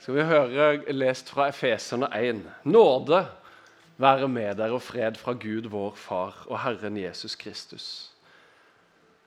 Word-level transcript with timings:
skal 0.00 0.16
vi 0.16 0.22
høre 0.24 0.92
lest 0.96 1.28
fra 1.28 1.50
Efeserne 1.50 2.08
1. 2.16 2.38
Nåde 2.64 3.18
være 4.00 4.28
med 4.32 4.54
dere 4.56 4.78
og 4.78 4.80
fred 4.82 5.18
fra 5.20 5.34
Gud, 5.36 5.66
vår 5.68 5.92
Far 5.94 6.46
og 6.48 6.62
Herren 6.62 6.96
Jesus 6.96 7.34
Kristus. 7.36 8.10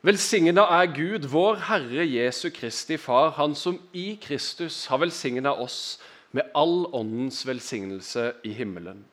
Velsigna 0.01 0.63
er 0.81 0.89
Gud, 0.95 1.27
vår 1.29 1.61
Herre 1.67 2.07
Jesu 2.09 2.49
Kristi 2.49 2.97
Far, 2.97 3.29
Han 3.37 3.53
som 3.55 3.77
i 3.93 4.17
Kristus 4.21 4.85
har 4.89 4.97
velsigna 4.97 5.53
oss 5.53 5.99
med 6.31 6.49
all 6.55 6.87
åndens 6.89 7.47
velsignelse 7.47 8.31
i 8.43 8.53
himmelen. 8.57 9.05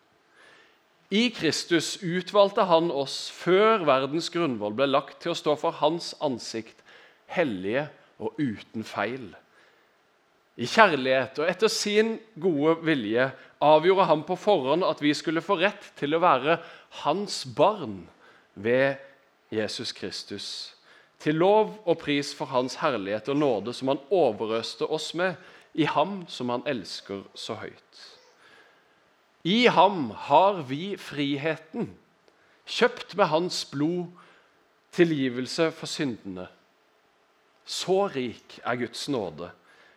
I 1.11 1.29
Kristus 1.29 1.99
utvalgte 2.03 2.65
Han 2.65 2.89
oss 2.91 3.31
før 3.31 3.85
verdens 3.85 4.31
grunnvoll 4.33 4.73
ble 4.81 4.89
lagt, 4.89 5.21
til 5.21 5.37
å 5.37 5.39
stå 5.39 5.59
for 5.61 5.77
Hans 5.85 6.15
ansikt, 6.25 6.81
hellige 7.27 7.91
og 8.19 8.41
uten 8.41 8.85
feil. 8.85 9.35
I 10.59 10.67
kjærlighet 10.67 11.39
og 11.41 11.49
etter 11.49 11.71
sin 11.73 12.17
gode 12.41 12.79
vilje 12.85 13.31
avgjorde 13.63 14.09
han 14.11 14.25
på 14.27 14.37
forhånd 14.41 14.85
at 14.87 15.01
vi 15.03 15.13
skulle 15.15 15.45
få 15.45 15.59
rett 15.61 15.93
til 16.01 16.17
å 16.17 16.23
være 16.23 16.59
hans 17.05 17.45
barn 17.57 18.03
ved 18.55 18.99
Jesus 19.55 19.93
Kristus. 19.97 20.49
Til 21.21 21.37
lov 21.37 21.75
og 21.85 21.99
pris 22.01 22.33
for 22.35 22.51
hans 22.51 22.79
herlighet 22.81 23.29
og 23.29 23.41
nåde 23.41 23.75
som 23.77 23.93
han 23.93 24.03
overøste 24.11 24.89
oss 24.89 25.13
med 25.15 25.37
i 25.77 25.87
ham 25.87 26.25
som 26.29 26.51
han 26.51 26.65
elsker 26.69 27.23
så 27.39 27.59
høyt. 27.61 28.01
I 29.45 29.69
ham 29.73 30.11
har 30.29 30.65
vi 30.69 30.97
friheten, 31.01 31.95
kjøpt 32.69 33.15
med 33.17 33.31
hans 33.31 33.63
blod, 33.71 34.11
tilgivelse 34.93 35.71
for 35.73 35.89
syndene. 35.89 36.49
Så 37.65 38.09
rik 38.13 38.59
er 38.67 38.81
Guds 38.81 39.07
nåde 39.09 39.53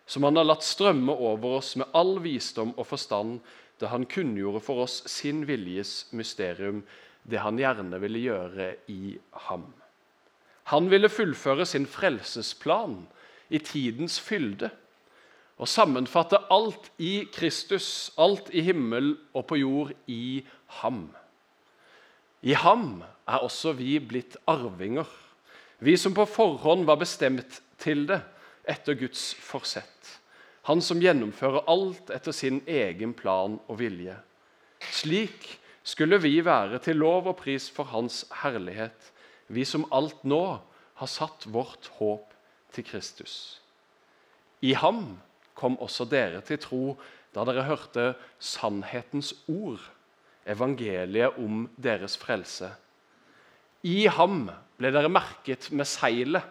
som 0.06 0.24
han 0.24 0.36
har 0.36 0.48
latt 0.48 0.66
strømme 0.66 1.14
over 1.14 1.60
oss 1.60 1.76
med 1.80 1.92
all 1.96 2.18
visdom 2.24 2.74
og 2.78 2.88
forstand, 2.90 3.40
da 3.80 3.90
han 3.92 4.06
kunngjorde 4.08 4.62
for 4.64 4.84
oss 4.86 5.02
sin 5.10 5.44
viljes 5.48 6.12
mysterium, 6.16 6.84
det 7.24 7.40
han 7.40 7.60
gjerne 7.60 8.00
ville 8.04 8.22
gjøre 8.22 8.70
i 8.92 9.16
ham. 9.48 9.66
Han 10.72 10.90
ville 10.92 11.12
fullføre 11.12 11.66
sin 11.68 11.88
frelsesplan 11.90 13.02
i 13.52 13.60
tidens 13.64 14.20
fylde 14.24 14.70
og 15.62 15.70
sammenfatte 15.70 16.40
alt 16.52 16.90
i 16.98 17.26
Kristus, 17.32 18.12
alt 18.18 18.50
i 18.52 18.64
himmel 18.66 19.14
og 19.34 19.48
på 19.52 19.60
jord, 19.60 19.92
i 20.08 20.44
ham. 20.82 21.06
I 22.42 22.56
ham 22.60 23.04
er 23.28 23.44
også 23.46 23.76
vi 23.78 23.98
blitt 24.04 24.36
arvinger, 24.50 25.08
vi 25.84 25.96
som 26.00 26.16
på 26.16 26.26
forhånd 26.28 26.88
var 26.88 27.00
bestemt 27.00 27.62
til 27.80 28.08
det 28.08 28.22
etter 28.64 28.98
Guds 28.98 29.34
forsett. 29.34 30.20
Han 30.70 30.82
som 30.82 31.02
gjennomfører 31.04 31.66
alt 31.68 32.12
etter 32.16 32.36
sin 32.36 32.62
egen 32.70 33.12
plan 33.18 33.58
og 33.68 33.80
vilje. 33.82 34.16
Slik 34.94 35.50
skulle 35.84 36.20
vi 36.24 36.38
være 36.46 36.80
til 36.84 37.02
lov 37.04 37.28
og 37.28 37.42
pris 37.42 37.68
for 37.72 37.92
Hans 37.92 38.24
herlighet, 38.44 39.12
vi 39.52 39.66
som 39.68 39.84
alt 39.92 40.24
nå 40.24 40.46
har 41.02 41.12
satt 41.12 41.48
vårt 41.52 41.90
håp 42.00 42.32
til 42.74 42.88
Kristus. 42.88 43.60
I 44.64 44.74
ham 44.80 45.18
kom 45.60 45.76
også 45.84 46.08
dere 46.08 46.40
til 46.48 46.62
tro 46.64 46.84
da 47.36 47.44
dere 47.48 47.66
hørte 47.68 48.14
sannhetens 48.40 49.34
ord, 49.52 49.82
evangeliet 50.48 51.36
om 51.42 51.66
deres 51.76 52.16
frelse. 52.20 52.70
I 53.84 54.06
ham 54.08 54.48
ble 54.80 54.92
dere 54.96 55.12
merket 55.12 55.70
med 55.76 55.90
seilet 55.90 56.46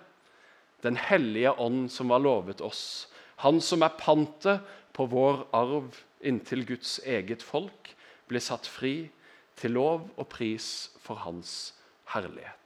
den 0.83 0.99
hellige 0.99 1.53
ånd 1.63 1.91
som 1.93 2.11
var 2.13 2.23
lovet 2.23 2.61
oss. 2.61 3.09
Han 3.43 3.61
som 3.63 3.83
er 3.83 3.99
pantet 3.99 4.63
på 4.95 5.07
vår 5.11 5.47
arv 5.57 6.03
inntil 6.23 6.67
Guds 6.67 6.99
eget 7.07 7.43
folk, 7.43 7.95
blir 8.29 8.43
satt 8.43 8.69
fri 8.71 9.11
til 9.59 9.75
lov 9.77 10.09
og 10.17 10.29
pris 10.33 10.91
for 11.03 11.21
Hans 11.25 11.73
herlighet. 12.15 12.59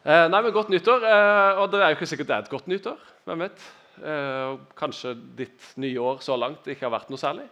Eh, 0.00 0.26
nei, 0.32 0.40
men 0.40 0.52
Godt 0.52 0.70
nyttår. 0.72 1.04
Eh, 1.04 1.60
og 1.60 1.70
Det 1.70 1.80
er 1.80 1.90
jo 1.90 1.98
ikke 1.98 2.08
sikkert 2.08 2.28
det 2.28 2.36
er 2.36 2.42
et 2.44 2.50
godt 2.50 2.68
nyttår. 2.68 2.98
hvem 3.24 3.38
vet? 3.44 3.60
Eh, 4.00 4.58
kanskje 4.76 5.14
ditt 5.36 5.76
nye 5.76 5.98
år 6.00 6.22
så 6.24 6.36
langt 6.38 6.66
ikke 6.66 6.88
har 6.88 6.94
vært 6.94 7.10
noe 7.10 7.20
særlig. 7.20 7.48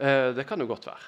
Eh, 0.00 0.32
det 0.32 0.46
kan 0.46 0.58
jo 0.58 0.66
godt 0.66 0.86
være. 0.86 1.04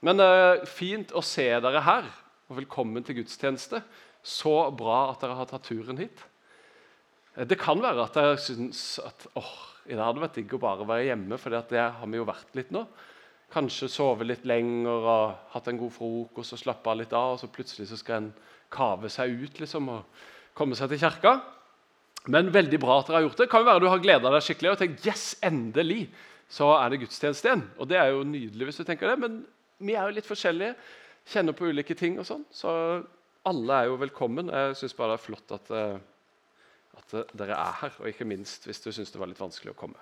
Men 0.00 0.20
eh, 0.20 0.64
fint 0.64 1.12
å 1.12 1.22
se 1.22 1.44
dere 1.44 1.80
her, 1.84 2.04
og 2.48 2.56
velkommen 2.56 3.04
til 3.04 3.20
gudstjeneste 3.20 3.82
så 4.24 4.54
bra 4.72 5.10
at 5.12 5.22
dere 5.22 5.36
har 5.38 5.48
tatt 5.50 5.66
turen 5.68 6.00
hit. 6.00 6.22
Det 7.34 7.58
kan 7.60 7.80
være 7.82 8.06
at 8.06 8.16
dere 8.16 8.36
syns 8.40 8.96
at 9.02 9.26
åh, 9.36 9.54
det 9.84 10.00
hadde 10.00 10.22
vært 10.22 10.38
digg 10.38 10.54
å 10.56 10.62
bare 10.62 10.86
være 10.88 11.10
hjemme, 11.10 11.38
for 11.40 11.52
det 11.52 11.80
har 11.80 12.06
vi 12.08 12.20
jo 12.20 12.28
vært 12.28 12.54
litt 12.56 12.70
nå. 12.72 12.86
Kanskje 13.52 13.90
sove 13.92 14.26
litt 14.26 14.46
lenger 14.48 15.04
og 15.04 15.50
hatt 15.52 15.68
en 15.70 15.78
god 15.78 15.92
frokost 15.94 16.56
og 16.56 16.62
slappe 16.62 16.90
av 16.90 16.98
litt 16.98 17.12
av. 17.14 17.34
Og 17.34 17.42
så 17.42 17.50
plutselig 17.52 17.90
så 17.90 17.98
skal 18.00 18.22
en 18.22 18.30
kave 18.72 19.10
seg 19.12 19.34
ut 19.44 19.60
liksom, 19.60 19.90
og 19.92 20.56
komme 20.56 20.78
seg 20.78 20.90
til 20.90 21.02
kirka. 21.04 21.36
Men 22.32 22.48
veldig 22.54 22.80
bra 22.80 22.98
at 23.00 23.10
dere 23.10 23.20
har 23.20 23.26
gjort 23.28 23.42
det. 23.42 23.48
Kan 23.52 23.62
jo 23.62 23.68
være 23.68 23.84
du 23.84 23.90
har 23.92 24.02
gleda 24.02 24.32
deg 24.32 24.46
skikkelig 24.46 24.72
og 24.72 24.80
tenkt 24.80 25.06
yes, 25.06 25.26
endelig 25.44 26.06
så 26.50 26.70
er 26.78 26.92
det 26.92 27.02
gudstjeneste 27.02 27.50
igjen. 27.50 27.66
Og 27.78 27.90
det 27.90 27.98
er 28.00 28.12
jo 28.12 28.24
nydelig 28.26 28.70
hvis 28.70 28.80
du 28.80 28.86
tenker 28.88 29.10
det, 29.10 29.18
men 29.20 29.42
vi 29.84 29.96
er 29.98 30.08
jo 30.08 30.16
litt 30.16 30.28
forskjellige. 30.28 30.74
Kjenner 31.34 31.56
på 31.56 31.68
ulike 31.72 31.96
ting 31.98 32.18
og 32.20 32.26
sånn. 32.28 32.42
Så 32.52 32.70
alle 33.48 33.76
er 33.76 33.90
jo 33.90 34.00
velkommen. 34.00 34.48
Jeg 34.48 34.76
syns 34.78 34.96
bare 34.96 35.14
det 35.14 35.20
er 35.20 35.24
flott 35.26 35.54
at, 35.54 35.70
eh, 35.76 35.98
at, 36.96 37.14
dere 37.36 37.56
er 37.58 37.78
her, 37.82 37.96
og 38.00 38.08
ikke 38.08 38.26
minst 38.28 38.64
hvis 38.68 38.80
du 38.80 38.90
syns 38.92 39.12
det 39.12 39.20
var 39.20 39.28
litt 39.30 39.42
vanskelig 39.42 39.74
å 39.74 39.78
komme. 39.78 40.00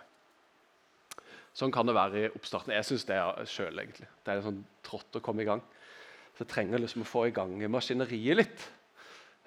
Sånn 1.52 1.72
kan 1.74 1.88
det 1.88 1.96
være 1.96 2.20
i 2.20 2.30
oppstarten. 2.32 2.72
Jeg 2.72 2.86
syns 2.88 3.04
det 3.08 3.18
sjøl, 3.50 3.82
egentlig. 3.82 4.08
Det 4.24 4.32
er 4.32 4.44
sånn 4.44 4.62
trått 4.86 5.18
å 5.18 5.24
komme 5.24 5.44
i 5.44 5.48
gang. 5.48 5.60
Så 6.32 6.46
jeg 6.46 6.52
trenger 6.54 6.80
liksom 6.80 7.04
å 7.04 7.10
få 7.10 7.26
i 7.28 7.34
gang 7.34 7.58
maskineriet 7.68 8.38
litt. 8.38 8.64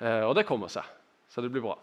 Eh, 0.03 0.21
og 0.27 0.35
det 0.37 0.45
kommer 0.45 0.69
seg. 0.69 0.85
Så 1.31 1.41
det 1.41 1.49
blir 1.53 1.65
bra. 1.65 1.79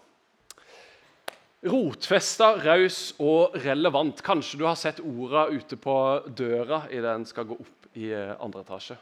Rotfesta, 1.62 2.52
raus 2.62 3.00
og 3.22 3.56
relevant. 3.64 4.22
Kanskje 4.22 4.60
du 4.60 4.66
har 4.68 4.78
sett 4.78 5.02
orda 5.02 5.48
ute 5.50 5.78
på 5.80 5.96
døra 6.28 6.84
idet 6.90 7.08
den 7.08 7.26
skal 7.26 7.48
gå 7.50 7.58
opp 7.58 7.90
i 7.98 8.12
eh, 8.14 8.36
andre 8.42 8.62
etasje. 8.62 8.98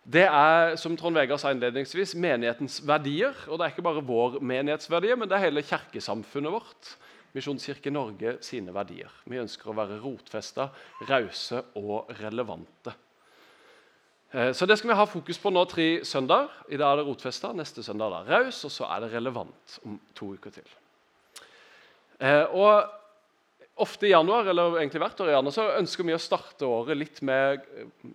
Det 0.00 0.24
er 0.24 0.76
som 0.80 0.96
Trond 0.96 1.18
Vegard 1.18 1.42
sa 1.42 1.52
innledningsvis, 1.52 2.14
menighetens 2.16 2.80
verdier. 2.88 3.36
Og 3.48 3.58
det 3.58 3.66
er 3.66 3.74
ikke 3.74 3.84
bare 3.84 4.04
vår 4.04 4.38
menighetsverdier, 4.40 5.18
men 5.20 5.28
det 5.28 5.36
er 5.36 5.44
hele 5.48 5.64
kirkesamfunnet 5.66 6.54
vårt. 6.54 6.94
Misjonskirke 7.36 7.92
Norge 7.94 8.38
sine 8.42 8.72
verdier. 8.74 9.12
Vi 9.28 9.38
ønsker 9.38 9.70
å 9.70 9.76
være 9.76 10.00
rotfesta, 10.02 10.70
rause 11.06 11.62
og 11.78 12.10
relevante. 12.18 12.96
Eh, 14.32 14.52
så 14.52 14.66
Det 14.66 14.78
skal 14.78 14.90
vi 14.90 14.96
ha 14.96 15.04
fokus 15.04 15.38
på 15.38 15.50
nå 15.50 15.64
tre 15.64 16.04
søndager. 16.04 16.48
I 16.68 16.76
dag 16.76 16.92
er 16.92 16.96
det 16.96 17.06
rotfesta, 17.06 17.52
neste 17.52 17.82
søndag 17.82 18.12
er 18.12 18.24
det 18.24 18.32
raus, 18.32 18.64
og 18.64 18.70
så 18.70 18.88
er 18.90 19.00
det 19.00 19.12
relevant 19.12 19.78
om 19.84 20.00
to 20.14 20.32
uker 20.34 20.50
til. 20.50 20.66
Eh, 22.20 22.44
og 22.50 22.99
ofte 23.82 24.08
i 24.08 24.12
januar 24.12 24.50
eller 24.52 24.78
egentlig 24.80 25.02
hvert 25.02 25.22
år 25.24 25.32
i 25.32 25.34
januar, 25.34 25.54
så 25.56 25.66
ønsker 25.78 26.06
vi 26.06 26.14
å 26.16 26.20
starte 26.20 26.68
året 26.68 26.98
litt 26.98 27.20
med 27.26 27.64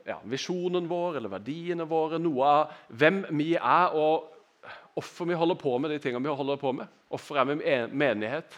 ja, 0.08 0.20
visjonen 0.30 0.88
vår 0.90 1.20
eller 1.20 1.34
verdiene 1.34 1.88
våre. 1.90 2.22
Noe 2.22 2.52
av 2.52 2.80
hvem 2.94 3.24
vi 3.38 3.52
er, 3.58 3.98
og 3.98 4.72
hvorfor 4.96 5.30
vi 5.30 5.38
holder 5.40 5.60
på 5.60 5.76
med 5.82 5.94
de 5.94 6.00
tingene 6.04 6.26
vi 6.26 6.38
holder 6.40 6.62
på 6.62 6.74
med. 6.78 7.04
Hvorfor 7.12 7.42
er 7.42 7.52
vi 7.52 7.76
menighet? 7.92 8.58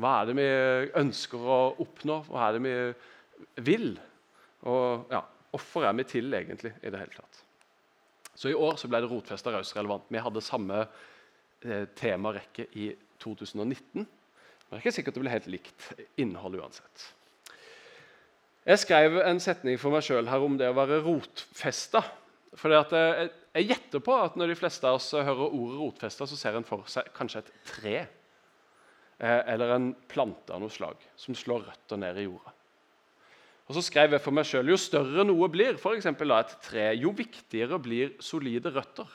Hva 0.00 0.16
er 0.20 0.30
det 0.30 0.38
vi 0.40 0.48
ønsker 1.02 1.44
å 1.44 1.60
oppnå? 1.84 2.22
Hva 2.30 2.48
er 2.48 2.56
det 2.56 2.64
vi 2.64 2.74
vil? 3.68 3.92
Og 4.66 5.12
ja, 5.14 5.22
Hvorfor 5.54 5.84
er 5.86 5.92
vi 5.94 6.02
til, 6.02 6.34
egentlig, 6.34 6.72
i 6.82 6.90
det 6.90 6.98
hele 6.98 7.14
tatt? 7.14 7.42
Så 8.34 8.50
I 8.50 8.56
år 8.58 8.74
så 8.74 8.88
ble 8.90 8.98
det 9.04 9.10
rotfesta 9.12 9.52
raus 9.54 9.70
relevant. 9.76 10.08
Vi 10.10 10.18
hadde 10.18 10.42
samme 10.42 10.80
eh, 10.82 11.84
temarekke 11.94 12.66
i 12.74 12.88
2019. 13.22 14.02
Det 14.74 14.80
er 14.80 14.82
ikke 14.88 14.96
sikkert 14.96 15.14
det 15.14 15.20
blir 15.22 15.30
helt 15.30 15.52
likt 15.52 15.84
innhold 16.18 16.56
uansett. 16.58 17.02
Jeg 18.66 18.80
skrev 18.82 19.20
en 19.22 19.38
setning 19.38 19.78
for 19.78 19.94
meg 19.94 20.02
sjøl 20.02 20.26
om 20.34 20.56
det 20.58 20.66
å 20.66 20.74
være 20.74 20.98
rotfesta. 21.04 22.00
For 22.58 22.74
jeg, 22.74 23.28
gjetter 23.68 24.02
på 24.02 24.16
at 24.18 24.34
når 24.34 24.50
de 24.50 24.56
fleste 24.58 24.88
av 24.90 24.98
oss 24.98 25.12
hører 25.14 25.46
ordet 25.46 25.78
rotfesta, 25.78 26.26
så 26.26 26.38
ser 26.38 26.58
en 26.58 26.66
for 26.66 26.82
seg 26.90 27.06
kanskje 27.14 27.44
et 27.44 27.54
tre 27.70 27.94
eh, 28.02 29.40
eller 29.54 29.76
en 29.76 29.88
plante 30.10 30.50
av 30.50 30.62
noe 30.64 30.74
slag 30.74 30.98
som 31.22 31.38
slår 31.38 31.68
røtter 31.68 32.00
ned 32.02 32.18
i 32.18 32.26
jorda. 32.26 32.54
Og 33.70 33.78
så 33.78 33.86
skrev 33.86 34.18
jeg 34.18 34.26
for 34.26 34.34
meg 34.34 34.50
selv, 34.50 34.74
Jo 34.74 34.80
større 34.80 35.22
noe 35.22 35.50
blir, 35.54 35.78
f.eks. 35.78 36.10
et 36.10 36.56
tre, 36.66 36.88
jo 36.98 37.14
viktigere 37.14 37.78
blir 37.78 38.18
solide 38.18 38.74
røtter. 38.74 39.06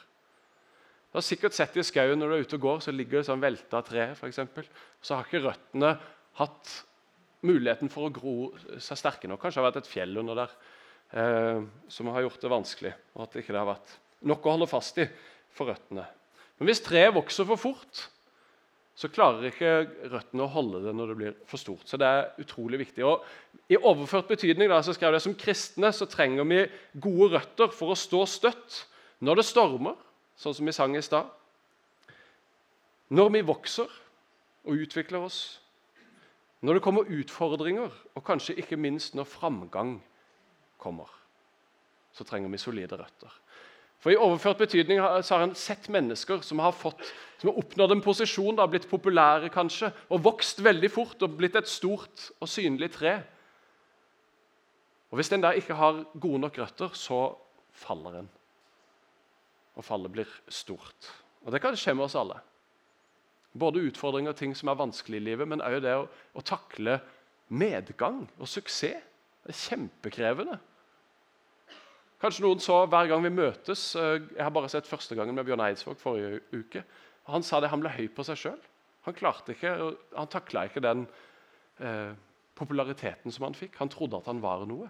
Har 1.20 1.26
sikkert 1.28 1.56
sett 1.58 1.76
i 1.76 1.84
skauen 1.84 2.22
når 2.22 2.30
du 2.30 2.34
er 2.38 2.46
ute 2.48 2.56
og 2.56 2.64
går, 2.64 2.78
så 2.86 2.94
ligger 2.96 3.20
det 3.20 3.28
sånn 3.28 3.42
velta 3.44 3.82
tre. 3.84 4.06
For 4.16 4.32
eksempel. 4.32 4.68
så 5.04 5.18
har 5.18 5.28
ikke 5.28 5.42
røttene 5.44 5.90
hatt 6.40 6.76
muligheten 7.44 7.92
for 7.92 8.08
å 8.08 8.14
gro 8.14 8.36
seg 8.80 9.00
sterke 9.02 9.28
nok. 9.28 9.42
Kanskje 9.42 9.60
det 9.60 9.66
har 9.66 9.68
vært 9.68 9.82
et 9.82 9.92
fjell 9.92 10.22
under 10.22 10.40
der 10.40 10.54
eh, 11.20 11.60
som 11.92 12.12
har 12.14 12.24
gjort 12.24 12.40
det 12.40 12.54
vanskelig. 12.56 12.94
og 13.18 13.26
at 13.26 13.36
det 13.36 13.44
ikke 13.44 13.58
har 13.58 13.68
vært 13.68 13.98
nok 14.32 14.48
å 14.48 14.56
holde 14.56 14.70
fast 14.72 15.04
i 15.04 15.10
for 15.56 15.72
røttene. 15.74 16.08
Men 16.60 16.72
hvis 16.72 16.84
treet 16.88 17.16
vokser 17.16 17.48
for 17.52 17.60
fort, 17.60 18.06
så 19.00 19.12
klarer 19.12 19.48
ikke 19.48 19.76
røttene 20.12 20.44
å 20.44 20.52
holde 20.52 20.82
det 20.84 20.96
når 20.96 21.12
det 21.12 21.18
blir 21.20 21.38
for 21.48 21.60
stort. 21.60 21.88
Så 21.88 22.00
det 22.00 22.08
er 22.08 22.44
utrolig 22.44 22.82
viktig. 22.82 23.04
Og 23.08 23.24
I 23.72 23.80
overført 23.80 24.32
betydning 24.32 24.72
da, 24.72 24.82
så 24.84 24.96
skrev 24.96 25.16
jeg 25.16 25.24
som 25.28 25.36
kristne 25.40 25.92
så 25.96 26.08
trenger 26.08 26.48
vi 26.48 26.66
gode 27.00 27.34
røtter 27.38 27.72
for 27.76 27.92
å 27.92 28.00
stå 28.00 28.26
støtt 28.40 28.86
når 29.24 29.40
det 29.40 29.48
stormer, 29.48 29.96
sånn 30.40 30.56
som 30.56 30.70
vi 30.70 30.76
sang 30.76 30.96
i 30.96 31.04
stad. 31.04 31.28
Når 33.10 33.34
vi 33.36 33.42
vokser 33.46 33.90
og 34.70 34.84
utvikler 34.86 35.26
oss. 35.26 35.60
Når 36.62 36.78
det 36.78 36.84
kommer 36.84 37.08
utfordringer, 37.08 37.92
og 38.16 38.24
kanskje 38.28 38.58
ikke 38.60 38.78
minst 38.80 39.16
når 39.16 39.30
framgang 39.32 39.98
kommer. 40.80 41.08
Så 42.12 42.26
trenger 42.28 42.52
vi 42.52 42.60
solide 42.60 43.00
røtter. 43.00 43.32
For 44.00 44.12
I 44.12 44.20
overført 44.20 44.62
betydning 44.62 45.00
så 45.00 45.36
har 45.36 45.44
han 45.44 45.56
sett 45.60 45.90
mennesker 45.92 46.44
som 46.46 46.62
har, 46.64 46.72
fått, 46.72 47.02
som 47.40 47.52
har 47.52 47.60
oppnådd 47.60 47.98
en 47.98 48.04
posisjon, 48.04 48.56
da, 48.56 48.68
blitt 48.68 48.88
populære 48.92 49.52
kanskje, 49.52 49.92
og 50.08 50.24
vokst 50.24 50.64
veldig 50.64 50.92
fort 50.92 51.24
og 51.26 51.36
blitt 51.40 51.58
et 51.60 51.68
stort 51.68 52.30
og 52.40 52.48
synlig 52.48 52.94
tre. 52.96 53.18
Og 55.12 55.20
Hvis 55.20 55.32
en 55.36 55.44
der 55.44 55.60
ikke 55.60 55.76
har 55.76 56.04
gode 56.16 56.40
nok 56.46 56.60
røtter, 56.62 56.96
så 56.96 57.34
faller 57.76 58.22
en. 58.22 58.30
Og 59.78 59.86
fallet 59.86 60.12
blir 60.12 60.32
stort. 60.48 61.12
Og 61.46 61.52
Det 61.54 61.62
kan 61.62 61.78
skje 61.78 61.94
med 61.96 62.08
oss 62.08 62.18
alle. 62.20 62.40
Både 63.60 63.82
utfordringer 63.82 64.34
og 64.34 64.40
ting 64.40 64.56
som 64.56 64.70
er 64.70 64.80
vanskelig 64.80 65.18
i 65.20 65.28
livet, 65.32 65.48
men 65.48 65.64
òg 65.66 65.80
det 65.82 65.96
å, 65.98 66.08
å 66.08 66.46
takle 66.46 67.00
medgang 67.50 68.26
og 68.38 68.48
suksess. 68.48 69.06
Det 69.40 69.56
er 69.56 69.62
kjempekrevende. 69.66 70.60
Kanskje 72.20 72.44
noen 72.44 72.60
så 72.62 72.82
hver 72.92 73.08
gang 73.08 73.24
vi 73.24 73.32
møtes 73.32 73.94
eh, 73.96 74.18
Jeg 74.36 74.44
har 74.44 74.52
bare 74.52 74.70
sett 74.72 74.88
første 74.90 75.16
gangen 75.16 75.38
med 75.38 75.48
Bjørn 75.48 75.64
Eidsvåg 75.64 75.96
forrige 76.02 76.42
uke. 76.52 76.84
Han 77.32 77.46
sa 77.46 77.62
det, 77.62 77.70
han 77.72 77.80
ble 77.80 77.94
høy 77.94 78.10
på 78.12 78.26
seg 78.28 78.42
sjøl. 78.42 78.60
Han 79.08 79.16
klarte 79.16 79.56
ikke, 79.56 79.72
han 80.12 80.32
takla 80.32 80.66
ikke 80.68 80.84
den 80.84 81.06
eh, 81.80 82.12
populariteten 82.60 83.32
som 83.32 83.48
han 83.48 83.56
fikk. 83.56 83.78
Han 83.80 83.92
trodde 83.92 84.20
at 84.20 84.28
han 84.28 84.42
var 84.44 84.66
noe. 84.68 84.90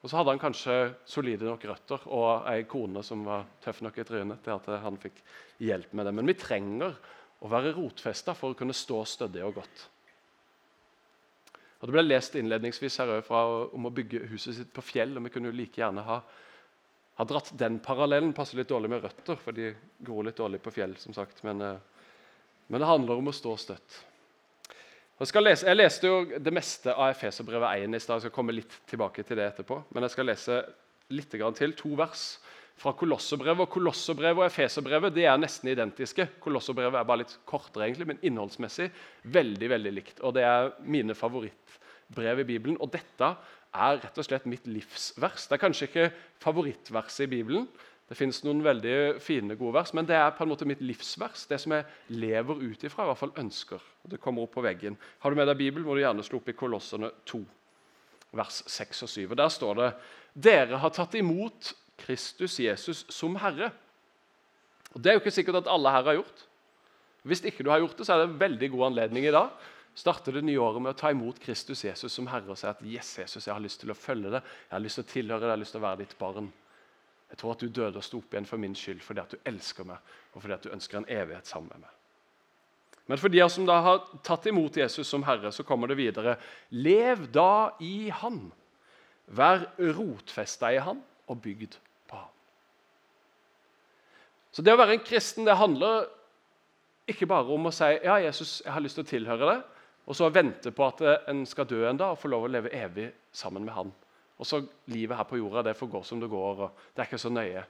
Og 0.00 0.08
så 0.08 0.16
hadde 0.16 0.32
han 0.32 0.40
kanskje 0.40 0.74
solide 1.08 1.44
nok 1.44 1.64
røtter 1.68 2.04
og 2.08 2.46
ei 2.48 2.64
kone 2.68 3.02
som 3.04 3.24
var 3.26 3.44
tøff 3.60 3.82
nok 3.84 3.98
i 4.00 4.04
trynet 4.08 4.40
til 4.44 4.54
at 4.54 4.68
han 4.84 4.96
fikk 5.00 5.20
hjelp 5.60 5.92
med 5.92 6.08
det. 6.08 6.14
Men 6.16 6.30
vi 6.30 6.38
trenger 6.40 6.94
å 7.40 7.48
være 7.52 7.74
rotfesta 7.76 8.32
for 8.36 8.52
å 8.52 8.56
kunne 8.56 8.76
stå 8.76 9.02
stødig 9.08 9.44
og 9.44 9.58
godt. 9.60 9.82
Og 11.80 11.88
Det 11.88 11.94
ble 11.96 12.04
lest 12.04 12.34
innledningsvis 12.36 12.98
her 13.00 13.12
fra, 13.24 13.44
om 13.72 13.88
å 13.88 13.92
bygge 13.96 14.26
huset 14.32 14.56
sitt 14.56 14.72
på 14.72 14.84
fjell. 14.84 15.16
og 15.16 15.24
Vi 15.24 15.32
kunne 15.32 15.48
jo 15.48 15.56
like 15.56 15.80
gjerne 15.80 16.04
ha, 16.04 16.18
ha 17.16 17.24
dratt 17.24 17.54
den 17.56 17.78
parallellen. 17.80 18.34
Passer 18.36 18.60
litt 18.60 18.68
dårlig 18.68 18.90
med 18.92 19.04
røtter, 19.04 19.36
for 19.40 19.56
de 19.56 19.72
gror 20.00 20.28
litt 20.28 20.36
dårlig 20.36 20.60
på 20.64 20.72
fjell. 20.76 20.96
som 21.00 21.16
sagt. 21.16 21.42
Men, 21.44 21.60
eh, 21.60 21.78
men 22.68 22.80
det 22.80 22.88
handler 22.88 23.16
om 23.16 23.28
å 23.28 23.36
stå 23.36 23.56
støtt. 23.56 24.04
Jeg, 25.20 25.42
lese, 25.44 25.66
jeg, 25.68 25.76
leste 25.76 26.08
jo 26.08 26.20
det 26.40 26.52
meste 26.56 26.92
av 26.94 27.10
Efeserbrevet 27.12 27.82
1 27.84 27.92
i 27.92 27.98
stad. 28.00 28.14
Jeg 28.16 28.24
skal 28.24 28.32
komme 28.32 28.54
litt 28.56 28.72
tilbake 28.88 29.20
til 29.28 29.36
det 29.36 29.50
etterpå. 29.50 29.76
Men 29.92 30.06
jeg 30.06 30.14
skal 30.14 30.26
lese 30.30 30.56
litt 31.12 31.28
til. 31.28 31.74
To 31.76 31.90
vers 31.98 32.22
fra 32.80 32.94
Kolosserbrevet. 32.96 33.66
Og 33.66 33.74
Kolosserbrevet 33.74 34.40
og 34.40 34.46
Efeserbrevet 34.46 35.20
er 35.20 35.36
nesten 35.36 35.68
identiske. 35.74 36.24
Kolosserbrevet 36.40 36.96
er 36.96 37.04
bare 37.04 37.20
litt 37.26 37.36
kortere, 37.44 37.90
egentlig, 37.90 38.08
men 38.08 38.24
innholdsmessig 38.24 38.88
veldig 39.36 39.70
veldig 39.74 39.92
likt. 39.98 40.24
Og 40.24 40.38
Det 40.38 40.46
er 40.48 40.72
mine 40.88 41.12
favorittbrev 41.12 42.40
i 42.40 42.48
Bibelen. 42.54 42.80
Og 42.80 42.88
dette 42.96 43.34
er 43.76 44.00
rett 44.00 44.24
og 44.24 44.24
slett 44.24 44.48
mitt 44.48 44.64
livsvers. 44.72 45.50
Det 45.50 45.58
er 45.58 45.64
kanskje 45.66 45.90
ikke 45.90 46.10
favorittverset 46.40 47.26
i 47.28 47.32
Bibelen, 47.36 47.68
det 48.10 48.16
fins 48.18 48.40
noen 48.42 48.58
veldig 48.64 48.94
fine, 49.22 49.54
gode 49.54 49.76
vers, 49.76 49.92
men 49.94 50.06
det 50.08 50.16
er 50.18 50.32
på 50.34 50.42
en 50.42 50.50
måte 50.50 50.66
mitt 50.66 50.80
livsvers. 50.82 51.44
Det 51.46 51.60
som 51.62 51.76
jeg 51.76 51.84
lever 52.18 52.58
ut 52.58 52.82
ifra, 52.82 53.04
i 53.04 53.10
hvert 53.12 53.20
fall 53.20 53.36
ønsker. 53.38 53.84
Det 54.10 54.18
kommer 54.18 54.42
opp 54.42 54.56
på 54.56 54.64
veggen. 54.64 54.96
Har 55.22 55.30
du 55.30 55.38
med 55.38 55.46
deg 55.46 55.60
Bibelen, 55.60 55.86
må 55.86 55.94
du 55.94 56.02
gjerne 56.02 56.24
slå 56.26 56.40
opp 56.40 56.50
i 56.50 56.56
Kolossene 56.58 57.12
2, 57.30 57.38
vers 58.40 58.58
6 58.66 59.04
og 59.06 59.12
7. 59.12 59.20
Og 59.28 59.36
Der 59.38 59.52
står 59.54 59.78
det 59.78 59.90
dere 60.34 60.80
har 60.82 60.90
tatt 60.94 61.14
imot 61.18 61.70
Kristus 62.02 62.58
Jesus 62.58 63.04
som 63.14 63.38
Herre. 63.38 63.70
Og 64.90 64.98
Det 64.98 65.12
er 65.12 65.14
jo 65.14 65.22
ikke 65.22 65.36
sikkert 65.38 65.62
at 65.62 65.70
alle 65.70 65.92
her 65.94 66.08
har 66.10 66.18
gjort. 66.18 66.46
Hvis 67.22 67.44
ikke 67.46 67.62
du 67.62 67.70
har 67.70 67.78
gjort 67.78 67.94
det, 67.94 68.08
så 68.08 68.16
er 68.16 68.24
det 68.24 68.32
en 68.32 68.40
veldig 68.40 68.70
god 68.72 68.86
anledning 68.88 69.28
i 69.28 69.36
dag. 69.36 69.54
Starte 69.94 70.34
det 70.34 70.42
nye 70.42 70.58
året 70.58 70.82
med 70.82 70.96
å 70.96 70.98
ta 70.98 71.12
imot 71.14 71.38
Kristus 71.42 71.84
Jesus 71.86 72.10
som 72.10 72.26
Herre 72.30 72.50
og 72.50 72.58
si 72.58 72.66
at 72.66 72.82
yes, 72.82 73.18
Jesus, 73.22 73.46
jeg 73.46 73.54
har 73.54 73.62
lyst 73.62 73.84
til 73.84 73.94
å 73.94 73.98
følge 73.98 74.34
det, 74.34 74.42
jeg 74.66 74.74
har 74.74 74.82
lyst 74.82 74.98
til 74.98 75.06
å 75.06 75.12
tilhøre 75.14 75.42
det, 75.44 75.50
jeg 75.50 75.54
har 75.54 75.62
lyst 75.62 75.76
til 75.76 75.82
å 75.82 75.86
være 75.86 76.02
ditt 76.02 76.18
barn. 76.18 76.50
Jeg 77.30 77.38
tror 77.38 77.54
at 77.54 77.62
du 77.62 77.68
døde 77.68 77.98
og 77.98 78.04
sto 78.04 78.18
opp 78.18 78.34
igjen 78.34 78.48
for 78.48 78.60
min 78.60 78.74
skyld 78.76 79.00
fordi 79.04 79.22
at 79.22 79.34
du 79.34 79.38
elsker 79.48 79.86
meg 79.86 80.12
og 80.34 80.42
fordi 80.42 80.56
at 80.56 80.66
du 80.66 80.72
ønsker 80.74 80.98
en 81.00 81.10
evighet 81.10 81.46
sammen 81.46 81.70
med 81.72 81.84
meg. 81.84 81.96
Men 83.10 83.18
for 83.18 83.32
de 83.32 83.42
som 83.50 83.66
da 83.66 83.80
har 83.82 84.02
tatt 84.26 84.46
imot 84.46 84.76
Jesus 84.78 85.08
som 85.10 85.24
Herre, 85.26 85.50
så 85.50 85.64
kommer 85.66 85.90
det 85.90 85.96
videre. 85.98 86.36
Lev 86.70 87.24
da 87.34 87.72
i 87.82 88.10
Han. 88.20 88.44
Vær 89.26 89.64
rotfesta 89.96 90.70
i 90.70 90.78
Han 90.78 91.00
og 91.30 91.40
bygd 91.42 91.74
på 92.10 92.18
Han. 92.18 92.30
så 94.50 94.62
det 94.62 94.74
å 94.74 94.78
være 94.78 94.98
en 94.98 95.06
kristen 95.06 95.46
det 95.46 95.58
handler 95.58 96.06
ikke 97.10 97.26
bare 97.30 97.50
om 97.54 97.66
å 97.66 97.74
si 97.74 97.88
ja, 98.04 98.18
Jesus, 98.22 98.60
jeg 98.64 98.72
har 98.74 98.82
lyst 98.82 98.98
til 98.98 99.06
å 99.06 99.10
tilhøre 99.10 99.50
det, 99.50 99.58
og 100.06 100.16
så 100.18 100.30
vente 100.30 100.70
på 100.74 100.86
at 100.86 101.02
en 101.30 101.42
skal 101.46 101.66
dø 101.70 101.82
en 101.86 101.98
dag 101.98 102.14
og 102.14 102.18
få 102.18 102.30
lov 102.30 102.46
å 102.46 102.50
leve 102.50 102.72
evig 102.74 103.10
sammen 103.34 103.66
med 103.66 103.74
han. 103.74 103.92
Og 104.40 104.48
så 104.48 104.62
Livet 104.88 105.18
her 105.18 105.28
på 105.28 105.38
jorda 105.38 105.62
det 105.68 105.76
får 105.76 105.92
gå 105.92 106.02
som 106.06 106.20
det 106.20 106.30
går, 106.32 106.64
og 106.64 106.82
det 106.94 107.02
er 107.02 107.10
ikke 107.10 107.20
så 107.20 107.32
nøye. 107.32 107.62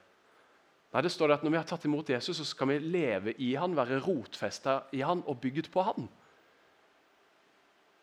Nei, 0.91 1.01
det 1.03 1.11
står 1.11 1.27
det 1.27 1.37
at 1.37 1.43
Når 1.43 1.53
vi 1.53 1.59
har 1.59 1.67
tatt 1.67 1.85
imot 1.87 2.09
Jesus, 2.09 2.37
så 2.37 2.45
skal 2.47 2.71
vi 2.71 2.79
leve 2.79 3.35
i 3.39 3.53
han, 3.55 3.75
være 3.75 4.01
rotfesta 4.03 4.81
i 4.95 5.03
han 5.03 5.23
og 5.27 5.39
bygd 5.43 5.71
på 5.71 5.83
han. 5.87 6.07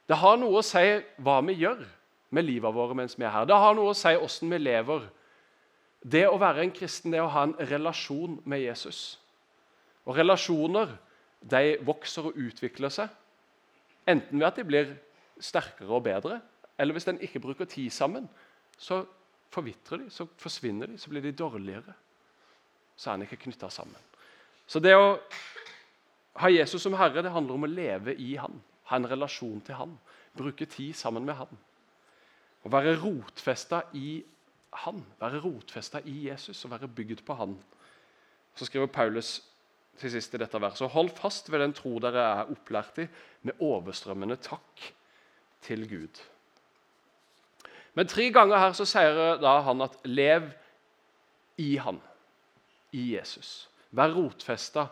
Det 0.09 0.17
har 0.17 0.39
noe 0.41 0.61
å 0.61 0.65
si 0.65 0.85
hva 1.21 1.41
vi 1.45 1.59
gjør 1.61 1.83
med 2.33 2.45
livet 2.45 2.75
våre 2.75 2.97
mens 2.97 3.17
vi 3.19 3.27
er 3.27 3.33
her. 3.35 3.49
Det 3.49 3.57
har 3.61 3.77
noe 3.77 3.93
å 3.93 3.97
si 3.97 4.15
hvordan 4.17 4.55
vi 4.55 4.61
lever 4.63 5.09
det 6.01 6.25
å 6.29 6.39
være 6.39 6.63
en 6.63 6.73
kristen 6.73 7.13
det 7.13 7.19
er 7.19 7.27
å 7.27 7.33
ha 7.35 7.45
en 7.49 7.57
relasjon 7.69 8.39
med 8.49 8.63
Jesus. 8.63 9.19
Og 10.07 10.17
Relasjoner 10.17 10.95
de 11.41 11.77
vokser 11.87 12.31
og 12.31 12.39
utvikler 12.41 12.93
seg, 12.93 13.11
enten 14.09 14.39
ved 14.39 14.47
at 14.49 14.57
de 14.59 14.65
blir 14.67 14.95
sterkere 15.43 15.93
og 15.93 16.07
bedre, 16.07 16.41
eller 16.79 16.97
hvis 16.97 17.09
en 17.11 17.21
ikke 17.23 17.43
bruker 17.43 17.69
tid 17.69 17.91
sammen, 17.95 18.29
så 18.79 19.03
forvitrer 19.53 20.05
de, 20.05 20.11
så 20.13 20.27
forsvinner 20.39 20.91
de, 20.91 20.99
så 20.99 21.11
blir 21.11 21.25
de 21.25 21.33
dårligere. 21.33 21.95
Så 22.97 23.11
er 23.11 23.17
han 23.17 23.27
ikke 23.27 23.41
knytta 23.45 23.71
sammen. 23.73 23.99
Så 24.69 24.81
det 24.83 24.95
å 24.97 25.17
ha 26.39 26.51
Jesus 26.53 26.83
som 26.85 26.97
herre 26.99 27.23
det 27.25 27.33
handler 27.35 27.59
om 27.59 27.67
å 27.67 27.71
leve 27.71 28.15
i 28.15 28.35
han, 28.39 28.61
ha 28.91 28.99
en 28.99 29.09
relasjon 29.11 29.61
til 29.65 29.79
han, 29.79 29.97
bruke 30.39 30.69
tid 30.71 30.95
sammen 30.97 31.27
med 31.27 31.39
han. 31.39 31.61
Å 32.63 32.73
være 32.73 32.99
rotfesta 33.01 33.85
i 33.99 34.21
han, 34.85 35.03
være 35.21 35.41
rotfesta 35.43 36.03
i 36.05 36.29
Jesus 36.29 36.61
og 36.67 36.75
være 36.75 36.91
bygd 36.93 37.25
på 37.27 37.37
han. 37.39 37.57
Så 38.59 38.69
skriver 38.69 38.91
Paulus 38.93 39.39
til 39.99 40.13
sist 40.13 40.35
i 40.35 40.41
dette 40.41 40.61
verset 40.63 40.93
Hold 40.95 41.11
fast 41.17 41.51
ved 41.51 41.63
den 41.65 41.75
tro 41.75 41.97
dere 42.03 42.25
er 42.43 42.53
opplært 42.53 43.01
i, 43.03 43.09
med 43.43 43.63
overstrømmende 43.65 44.39
takk 44.43 44.85
til 45.65 45.87
Gud. 45.91 46.21
Men 47.99 48.07
tre 48.07 48.29
ganger 48.31 48.63
her 48.63 48.77
så 48.79 48.87
sier 48.87 49.41
da 49.43 49.57
han 49.67 49.83
at 49.83 49.97
lev 50.07 50.53
i 51.59 51.73
han, 51.83 51.99
i 52.95 53.17
Jesus. 53.17 53.67
Vær 53.91 54.13
rotfesta 54.15 54.87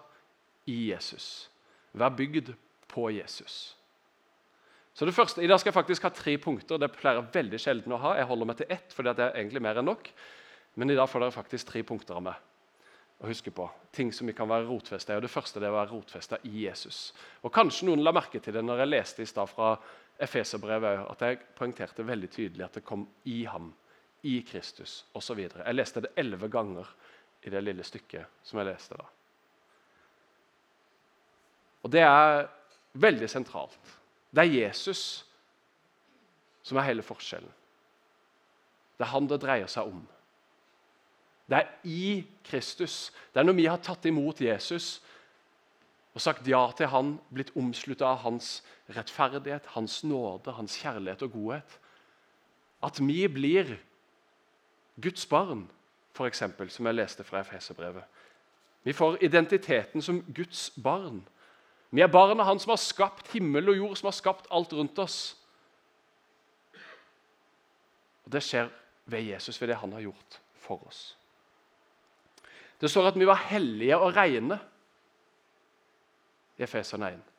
i 0.66 0.88
Jesus. 0.90 1.46
Vær 1.94 2.10
bygd 2.18 2.50
på 2.90 3.06
Jesus. 3.14 3.76
Så 4.96 5.06
det 5.06 5.14
første, 5.14 5.44
I 5.44 5.46
dag 5.46 5.60
skal 5.60 5.70
jeg 5.70 5.76
faktisk 5.76 6.02
ha 6.08 6.10
tre 6.10 6.34
punkter. 6.40 6.80
Det 6.82 6.88
pleier 6.96 7.20
jeg 7.20 7.34
veldig 7.34 7.60
sjelden 7.60 7.94
å 7.94 8.00
ha. 8.00 8.14
Jeg 8.16 8.26
holder 8.26 8.48
meg 8.48 8.58
til 8.58 8.74
ett, 8.74 8.90
fordi 8.96 9.12
det 9.14 9.26
er 9.26 9.38
egentlig 9.38 9.62
mer 9.62 9.78
enn 9.78 9.86
nok. 9.86 10.08
Men 10.74 10.90
i 10.90 10.96
dag 10.98 11.06
får 11.12 11.22
dere 11.22 11.34
faktisk 11.36 11.68
tre 11.68 11.82
punkter 11.86 12.16
av 12.16 12.24
meg 12.26 12.40
å 13.22 13.28
huske 13.28 13.52
på. 13.54 13.68
Ting 13.94 14.10
som 14.12 14.26
vi 14.28 14.34
kan 14.36 14.48
være 14.48 14.66
rotfesta 14.66 15.12
i. 15.12 15.20
Og 15.20 15.24
det 15.24 15.32
første 15.32 15.60
det 15.60 15.68
er 15.68 15.74
å 15.74 15.78
være 15.78 15.92
rotfesta 15.92 16.40
i 16.48 16.64
Jesus. 16.64 17.12
Og 17.44 17.52
Kanskje 17.54 17.86
noen 17.90 18.02
la 18.04 18.12
merke 18.16 18.40
til 18.42 18.56
det 18.56 18.64
når 18.64 18.82
jeg 18.82 18.92
leste 18.92 19.22
i 19.22 19.30
stad 19.30 19.52
fra 19.52 19.76
Efeserbrevet, 20.18 21.02
at 21.10 21.22
jeg 21.22 21.42
poengterte 21.58 22.06
veldig 22.06 22.30
tydelig 22.32 22.64
at 22.64 22.78
det 22.78 22.84
kom 22.84 23.04
i 23.28 23.42
ham, 23.44 23.74
i 24.22 24.40
Kristus 24.48 25.04
osv. 25.14 25.38
Jeg 25.44 25.74
leste 25.76 26.02
det 26.02 26.14
elleve 26.18 26.48
ganger 26.50 26.88
i 27.46 27.52
det 27.52 27.60
lille 27.62 27.84
stykket 27.84 28.26
som 28.42 28.58
jeg 28.58 28.70
leste 28.70 28.96
da. 28.98 29.06
Og 31.84 31.92
det 31.92 32.02
er 32.02 32.48
veldig 32.98 33.28
sentralt. 33.30 33.92
Det 34.34 34.42
er 34.42 34.56
Jesus 34.66 35.02
som 36.66 36.80
er 36.80 36.88
hele 36.88 37.04
forskjellen. 37.06 37.52
Det 38.96 39.04
er 39.04 39.12
han 39.12 39.28
det 39.30 39.38
dreier 39.44 39.70
seg 39.70 39.92
om. 39.92 40.00
Det 41.46 41.60
er 41.60 41.68
i 41.86 42.24
Kristus. 42.44 43.12
Det 43.30 43.38
er 43.38 43.46
når 43.46 43.58
vi 43.60 43.68
har 43.70 43.78
tatt 43.84 44.08
imot 44.08 44.40
Jesus 44.42 44.96
og 46.16 46.22
sagt 46.24 46.48
ja 46.48 46.62
til 46.72 46.88
han, 46.88 47.18
blitt 47.28 47.52
omslutta 47.60 48.08
av 48.08 48.22
hans 48.22 48.62
rettferdighet, 48.88 49.66
hans 49.74 49.98
nåde, 50.00 50.54
hans 50.56 50.78
kjærlighet 50.80 51.26
og 51.26 51.32
godhet, 51.34 51.74
at 52.86 53.00
vi 53.04 53.26
blir 53.28 53.74
Guds 54.96 55.26
barn, 55.28 55.66
f.eks., 56.16 56.40
som 56.72 56.88
jeg 56.88 56.96
leste 56.96 57.24
fra 57.24 57.42
Efeserbrevet. 57.44 58.04
Vi 58.86 58.94
får 58.96 59.18
identiteten 59.28 60.02
som 60.02 60.22
Guds 60.32 60.70
barn. 60.82 61.20
Vi 61.90 62.00
er 62.00 62.08
barna 62.08 62.46
Han 62.48 62.62
som 62.62 62.72
har 62.72 62.80
skapt 62.80 63.28
himmel 63.34 63.68
og 63.68 63.76
jord, 63.76 63.96
som 63.96 64.06
har 64.06 64.16
skapt 64.16 64.48
alt 64.50 64.72
rundt 64.72 64.98
oss. 64.98 65.36
Og 68.24 68.32
Det 68.32 68.42
skjer 68.42 68.70
ved 69.04 69.20
Jesus, 69.20 69.60
ved 69.60 69.68
det 69.68 69.76
han 69.76 69.92
har 69.92 70.00
gjort 70.00 70.40
for 70.54 70.80
oss. 70.86 71.16
Det 72.80 72.90
står 72.90 73.10
at 73.10 73.20
vi 73.20 73.26
var 73.26 73.44
hellige 73.50 73.98
og 73.98 74.16
rene 74.16 74.58
i 76.58 76.64
Efeserne 76.64 77.10
1. 77.16 77.32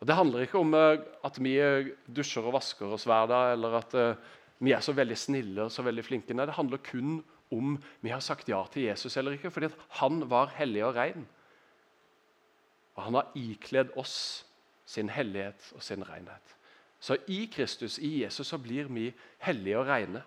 Og 0.00 0.06
Det 0.06 0.16
handler 0.16 0.44
ikke 0.44 0.60
om 0.60 0.74
eh, 0.76 0.98
at 1.24 1.38
vi 1.40 1.54
eh, 1.62 1.92
dusjer 2.06 2.44
og 2.44 2.58
vasker 2.58 2.92
oss 2.92 3.06
hver 3.08 3.28
dag, 3.30 3.54
eller 3.54 3.78
at 3.78 3.94
eh, 3.96 4.18
vi 4.58 4.72
er 4.72 4.84
så 4.84 4.92
veldig 4.96 5.16
snille 5.16 5.64
og 5.64 5.72
så 5.72 5.84
veldig 5.86 6.04
flinke. 6.04 6.34
Nei, 6.34 6.46
Det 6.46 6.58
handler 6.58 6.84
kun 6.84 7.22
om 7.54 7.76
vi 8.02 8.10
har 8.10 8.20
sagt 8.20 8.48
ja 8.48 8.60
til 8.72 8.88
Jesus 8.88 9.16
eller 9.16 9.36
ikke, 9.36 9.50
fordi 9.50 9.70
han 10.00 10.24
var 10.30 10.52
hellig 10.56 10.84
og 10.84 10.96
ren. 10.96 11.26
Og 12.96 13.02
han 13.04 13.18
har 13.20 13.32
ikledd 13.38 13.92
oss 13.96 14.44
sin 14.86 15.08
hellighet 15.12 15.72
og 15.76 15.82
sin 15.82 16.04
renhet. 16.06 16.54
Så 17.00 17.16
i 17.28 17.44
Kristus, 17.52 17.98
i 17.98 18.22
Jesus, 18.22 18.48
så 18.48 18.58
blir 18.58 18.88
vi 18.88 19.10
hellige 19.44 19.78
og 19.78 19.86
rene. 19.86 20.22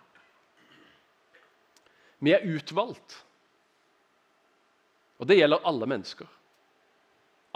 Vi 2.19 2.31
er 2.35 2.45
utvalgt. 2.45 3.23
Og 5.19 5.27
det 5.27 5.39
gjelder 5.39 5.65
alle 5.67 5.87
mennesker. 5.89 6.27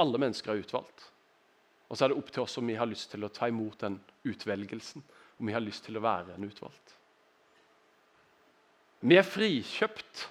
Alle 0.02 0.20
mennesker 0.22 0.54
er 0.54 0.64
utvalgt. 0.64 1.10
Og 1.90 1.98
så 1.98 2.06
er 2.06 2.14
det 2.14 2.18
opp 2.18 2.32
til 2.34 2.46
oss 2.46 2.58
om 2.58 2.68
vi 2.68 2.78
har 2.80 2.90
lyst 2.90 3.12
til 3.12 3.26
å 3.26 3.32
ta 3.34 3.50
imot 3.52 3.84
den 3.84 4.00
utvelgelsen. 4.26 5.04
Om 5.38 5.50
vi 5.50 5.56
har 5.56 5.64
lyst 5.64 5.86
til 5.86 5.98
å 5.98 6.04
være 6.04 6.36
en 6.36 6.48
utvalgt. 6.48 6.96
Vi 9.04 9.18
er 9.20 9.28
frikjøpt. 9.28 10.30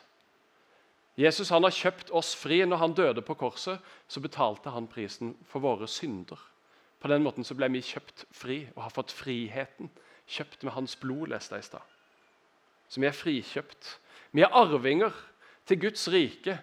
Jesus 1.21 1.53
han 1.53 1.67
har 1.67 1.75
kjøpt 1.77 2.11
oss 2.17 2.33
fri. 2.39 2.63
Når 2.65 2.81
han 2.81 2.97
døde 2.97 3.23
på 3.23 3.37
korset, 3.39 3.79
så 4.09 4.23
betalte 4.25 4.73
han 4.73 4.89
prisen 4.91 5.37
for 5.47 5.63
våre 5.63 5.87
synder. 5.91 6.41
På 7.03 7.11
den 7.11 7.23
måten 7.23 7.45
så 7.45 7.55
ble 7.59 7.69
vi 7.75 7.83
kjøpt 7.85 8.25
fri 8.33 8.63
og 8.77 8.87
har 8.87 8.95
fått 8.95 9.13
friheten. 9.15 9.91
Kjøpt 10.27 10.63
med 10.65 10.73
hans 10.73 10.97
blod, 10.97 11.29
leste 11.31 11.59
jeg 11.59 11.67
i 11.67 11.69
stad. 11.69 11.97
Så 12.89 13.03
vi 13.03 13.09
er 13.09 13.17
frikjøpt. 13.17 13.97
Vi 14.33 14.45
er 14.47 14.55
arvinger 14.57 15.13
til 15.69 15.81
Guds 15.83 16.07
rike. 16.09 16.59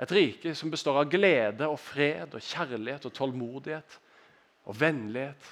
Et 0.00 0.12
rike 0.12 0.52
som 0.54 0.70
består 0.72 0.98
av 1.00 1.08
glede 1.08 1.68
og 1.70 1.78
fred 1.80 2.34
og 2.36 2.44
kjærlighet 2.44 3.08
og 3.08 3.14
tålmodighet 3.16 3.98
og 4.68 4.76
vennlighet. 4.80 5.50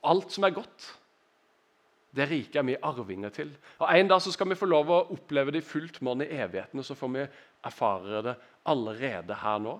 Og 0.00 0.10
alt 0.10 0.34
som 0.34 0.46
er 0.46 0.56
godt. 0.56 0.88
Det 2.14 2.26
riket 2.30 2.60
er 2.60 2.66
vi 2.66 2.76
arvinger 2.82 3.30
til. 3.34 3.50
Og 3.78 3.88
En 3.98 4.08
dag 4.08 4.22
så 4.22 4.32
skal 4.32 4.48
vi 4.50 4.58
få 4.58 4.66
lov 4.70 4.90
å 4.90 5.00
oppleve 5.14 5.50
det 5.50 5.62
i 5.62 5.66
fullt 5.66 6.00
monn 6.02 6.22
i 6.22 6.30
evigheten, 6.30 6.78
og 6.78 6.86
så 6.86 6.94
får 6.94 7.10
vi 7.14 7.26
erfare 7.66 8.22
det 8.22 8.34
allerede 8.70 9.34
her 9.34 9.58
nå, 9.58 9.74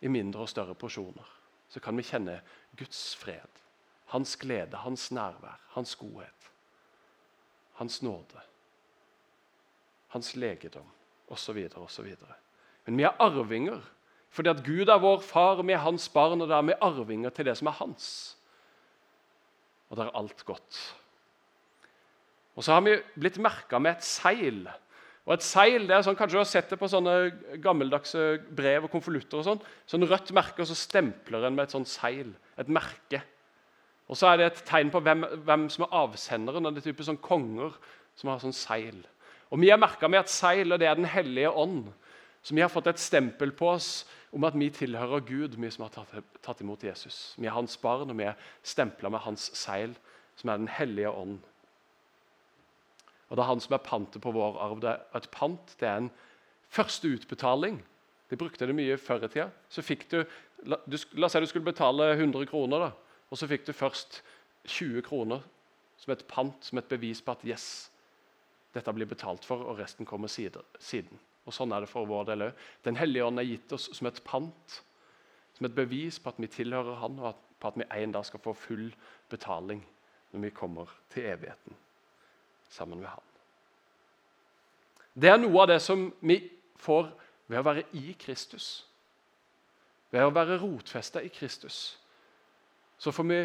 i 0.00 0.08
mindre 0.08 0.44
og 0.44 0.48
større 0.48 0.74
porsjoner. 0.74 1.28
Så 1.68 1.80
kan 1.80 1.96
vi 1.96 2.04
kjenne 2.04 2.38
Guds 2.76 3.14
fred, 3.16 3.60
hans 4.12 4.36
glede, 4.36 4.76
hans 4.76 5.10
nærvær, 5.12 5.60
hans 5.76 5.94
godhet, 5.96 6.50
hans 7.80 8.02
nåde, 8.02 8.40
hans 10.08 10.36
legedom 10.36 10.88
osv. 11.28 11.68
osv. 11.76 12.16
Men 12.86 13.00
vi 13.00 13.06
er 13.08 13.20
arvinger 13.22 13.82
fordi 14.34 14.50
at 14.50 14.64
Gud 14.66 14.90
er 14.90 14.98
vår 14.98 15.20
far, 15.22 15.60
og 15.62 15.66
vi 15.68 15.76
er 15.76 15.84
hans 15.84 16.08
barn, 16.10 16.40
og 16.42 16.48
da 16.50 16.56
er 16.58 16.66
vi 16.66 16.74
arvinger 16.82 17.30
til 17.30 17.46
det 17.46 17.52
som 17.54 17.68
er 17.70 17.76
hans. 17.78 18.06
Og 19.86 19.94
det 19.94 20.08
er 20.08 20.16
alt 20.18 20.40
godt. 20.48 20.78
Og 22.58 22.66
så 22.66 22.74
har 22.74 22.82
vi 22.82 22.96
blitt 23.14 23.38
merka 23.38 23.78
med 23.78 23.94
et 23.94 24.06
seil. 24.06 24.64
Og 25.24 25.36
et 25.36 25.46
seil, 25.46 25.86
det 25.86 25.94
er 25.94 26.02
sånn, 26.02 26.18
Kanskje 26.18 26.34
du 26.34 26.42
har 26.42 26.50
sett 26.50 26.74
det 26.74 26.80
på 26.80 26.90
sånne 26.90 27.14
gammeldagse 27.62 28.26
brev 28.58 28.88
og 28.88 28.92
konvolutter. 28.92 29.38
og 29.38 29.46
sånn, 29.46 29.62
sånn 29.86 30.08
rødt 30.10 30.34
merke, 30.34 30.60
og 30.62 30.68
så 30.68 30.76
stempler 30.82 31.46
en 31.46 31.54
med 31.54 31.68
et 31.68 31.76
sånt 31.78 31.88
seil. 31.88 32.34
Et 32.58 32.68
merke. 32.68 33.22
Og 34.10 34.18
så 34.18 34.32
er 34.32 34.36
det 34.38 34.46
et 34.50 34.64
tegn 34.68 34.90
på 34.92 35.00
hvem, 35.00 35.24
hvem 35.46 35.68
som 35.72 35.86
er 35.86 35.94
avsenderen. 36.02 36.66
og 36.66 36.74
Det 36.74 36.82
er 36.82 36.92
type 36.92 37.06
sånn 37.06 37.22
konger 37.22 37.72
som 38.14 38.30
har 38.30 38.42
sånn 38.42 38.52
seil. 38.52 38.98
Og 39.50 39.60
Vi 39.62 39.70
er 39.70 39.78
merka 39.78 40.08
med 40.08 40.26
et 40.26 40.30
seil, 40.30 40.72
og 40.72 40.78
det 40.78 40.88
er 40.88 40.94
Den 40.94 41.08
hellige 41.08 41.50
ånd. 41.50 41.92
Så 42.44 42.54
vi 42.54 42.60
har 42.60 42.68
fått 42.68 42.90
et 42.90 43.00
stempel 43.00 43.54
på 43.56 43.70
oss 43.72 44.04
om 44.36 44.44
at 44.44 44.56
vi 44.58 44.68
tilhører 44.74 45.24
Gud, 45.24 45.56
vi 45.56 45.70
som 45.72 45.86
har 45.86 45.94
tatt, 45.94 46.12
tatt 46.44 46.60
imot 46.60 46.82
Jesus. 46.84 47.32
Vi 47.40 47.48
er 47.48 47.56
hans 47.56 47.76
barn, 47.80 48.10
og 48.12 48.18
vi 48.18 48.26
er 48.28 48.36
stempla 48.66 49.08
med 49.08 49.24
hans 49.24 49.46
seil, 49.56 49.94
som 50.36 50.50
er 50.52 50.60
Den 50.60 50.68
hellige 50.68 51.10
ånd. 51.10 51.38
Og 53.30 53.36
Det 53.36 53.42
er 53.42 53.48
han 53.48 53.60
som 53.60 53.74
er 53.74 53.86
pantet 53.86 54.22
på 54.22 54.32
vår 54.34 54.60
arv. 54.60 54.80
Det 54.80 54.90
er 54.90 55.16
et 55.16 55.30
pant 55.30 55.76
det 55.80 55.88
er 55.88 55.96
en 55.96 56.10
første 56.68 57.08
utbetaling. 57.08 57.80
De 58.30 58.36
brukte 58.36 58.66
det 58.66 58.76
mye 58.76 58.98
før 59.00 59.24
i 59.24 59.28
tida. 59.28 59.48
Så 59.68 59.82
fikk 59.82 60.10
du, 60.10 60.20
la, 60.68 60.76
du, 60.84 60.98
la 61.16 61.26
oss 61.26 61.32
si 61.32 61.40
du 61.40 61.48
skulle 61.48 61.72
betale 61.72 62.12
100 62.12 62.46
kroner, 62.50 62.88
da, 62.88 62.92
og 63.30 63.40
så 63.40 63.48
fikk 63.48 63.64
du 63.66 63.72
først 63.72 64.20
20 64.66 65.02
kroner 65.06 65.40
som 65.96 66.12
et 66.12 66.26
pant, 66.28 66.56
som 66.64 66.78
et 66.78 66.88
bevis 66.90 67.22
på 67.24 67.32
at 67.32 67.44
yes, 67.48 67.90
dette 68.74 68.92
blir 68.92 69.08
betalt 69.08 69.44
for, 69.46 69.64
og 69.64 69.78
resten 69.80 70.04
kommer 70.04 70.28
siden. 70.28 71.20
Og 71.44 71.52
Sånn 71.52 71.72
er 71.76 71.84
det 71.84 71.90
for 71.90 72.08
vår 72.08 72.28
del 72.30 72.46
òg. 72.46 72.60
Den 72.86 72.96
hellige 72.96 73.26
ånd 73.26 73.40
er 73.40 73.48
gitt 73.48 73.72
oss 73.76 73.90
som 73.92 74.08
et 74.08 74.20
pant, 74.24 74.78
som 75.54 75.68
et 75.68 75.76
bevis 75.76 76.18
på 76.18 76.32
at 76.32 76.40
vi 76.40 76.50
tilhører 76.50 77.00
Han, 77.02 77.18
og 77.20 77.36
på 77.60 77.70
at 77.70 77.76
vi 77.78 77.88
en 77.90 78.14
dag 78.14 78.24
skal 78.26 78.42
få 78.42 78.54
full 78.56 78.88
betaling 79.30 79.84
når 80.32 80.46
vi 80.46 80.54
kommer 80.56 80.90
til 81.12 81.28
evigheten 81.30 81.76
sammen 82.68 83.00
med 83.00 83.12
Han. 83.12 83.28
Det 85.14 85.30
er 85.30 85.38
noe 85.38 85.62
av 85.62 85.70
det 85.70 85.78
som 85.82 86.08
vi 86.26 86.40
får 86.82 87.12
ved 87.46 87.60
å 87.60 87.66
være 87.66 87.84
i 88.00 88.16
Kristus. 88.18 88.86
Ved 90.10 90.24
å 90.24 90.32
være 90.34 90.58
rotfesta 90.62 91.22
i 91.22 91.30
Kristus 91.32 91.98
så 92.98 93.12
får 93.12 93.26
vi 93.28 93.38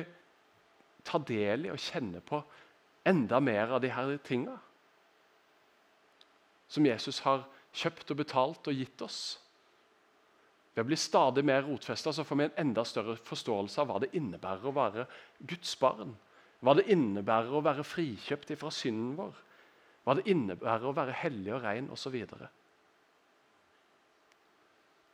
ta 1.03 1.19
del 1.25 1.65
i 1.65 1.71
og 1.73 1.81
kjenne 1.81 2.21
på 2.23 2.39
enda 3.09 3.39
mer 3.43 3.73
av 3.75 3.81
de 3.83 3.89
her 3.91 4.11
tinga 4.23 4.55
som 6.69 6.85
Jesus 6.85 7.19
har 7.25 7.47
kjøpt 7.75 8.11
og 8.13 8.19
betalt 8.21 8.69
og 8.69 8.77
gitt 8.77 9.01
oss. 9.05 9.19
Ved 10.73 10.85
å 10.85 10.87
bli 10.87 10.97
stadig 10.99 11.43
mer 11.45 11.65
rotfesta 11.65 12.13
får 12.13 12.39
vi 12.39 12.47
en 12.47 12.57
enda 12.63 12.85
større 12.87 13.17
forståelse 13.27 13.81
av 13.81 13.89
hva 13.89 13.99
det 14.03 14.13
innebærer 14.17 14.69
å 14.69 14.75
være 14.75 15.05
Guds 15.49 15.75
barn. 15.81 16.15
Hva 16.63 16.75
det 16.77 16.87
innebærer 16.91 17.53
å 17.55 17.63
være 17.63 17.85
frikjøpt 17.87 18.53
fra 18.59 18.71
synden 18.73 19.13
vår. 19.19 19.37
Hva 20.05 20.15
det 20.19 20.27
innebærer 20.31 20.87
å 20.87 20.95
være 20.95 21.15
hellig 21.21 21.53
og 21.55 21.63
rein 21.63 21.89
osv. 21.93 22.15
Og, 22.23 22.43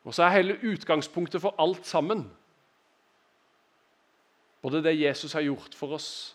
og 0.05 0.15
så 0.15 0.25
er 0.25 0.37
hele 0.37 0.59
utgangspunktet 0.73 1.41
for 1.43 1.57
alt 1.61 1.87
sammen 1.89 2.27
både 4.65 4.81
det 4.81 4.95
Jesus 4.97 5.33
har 5.37 5.43
gjort 5.45 5.75
for 5.77 5.93
oss, 5.93 6.33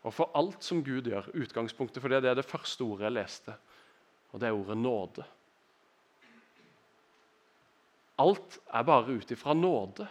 og 0.00 0.14
for 0.16 0.32
alt 0.38 0.64
som 0.64 0.78
Gud 0.84 1.10
gjør. 1.10 1.26
Utgangspunktet 1.36 2.00
for 2.00 2.08
det, 2.08 2.22
det 2.24 2.30
er 2.30 2.38
det 2.38 2.48
første 2.48 2.80
ordet 2.86 3.04
jeg 3.04 3.16
leste, 3.18 3.56
og 4.32 4.40
det 4.40 4.48
er 4.48 4.56
ordet 4.56 4.76
nåde. 4.80 5.26
Alt 8.16 8.58
er 8.72 8.86
bare 8.88 9.18
ut 9.18 9.30
ifra 9.30 9.54
nåde. 9.54 10.06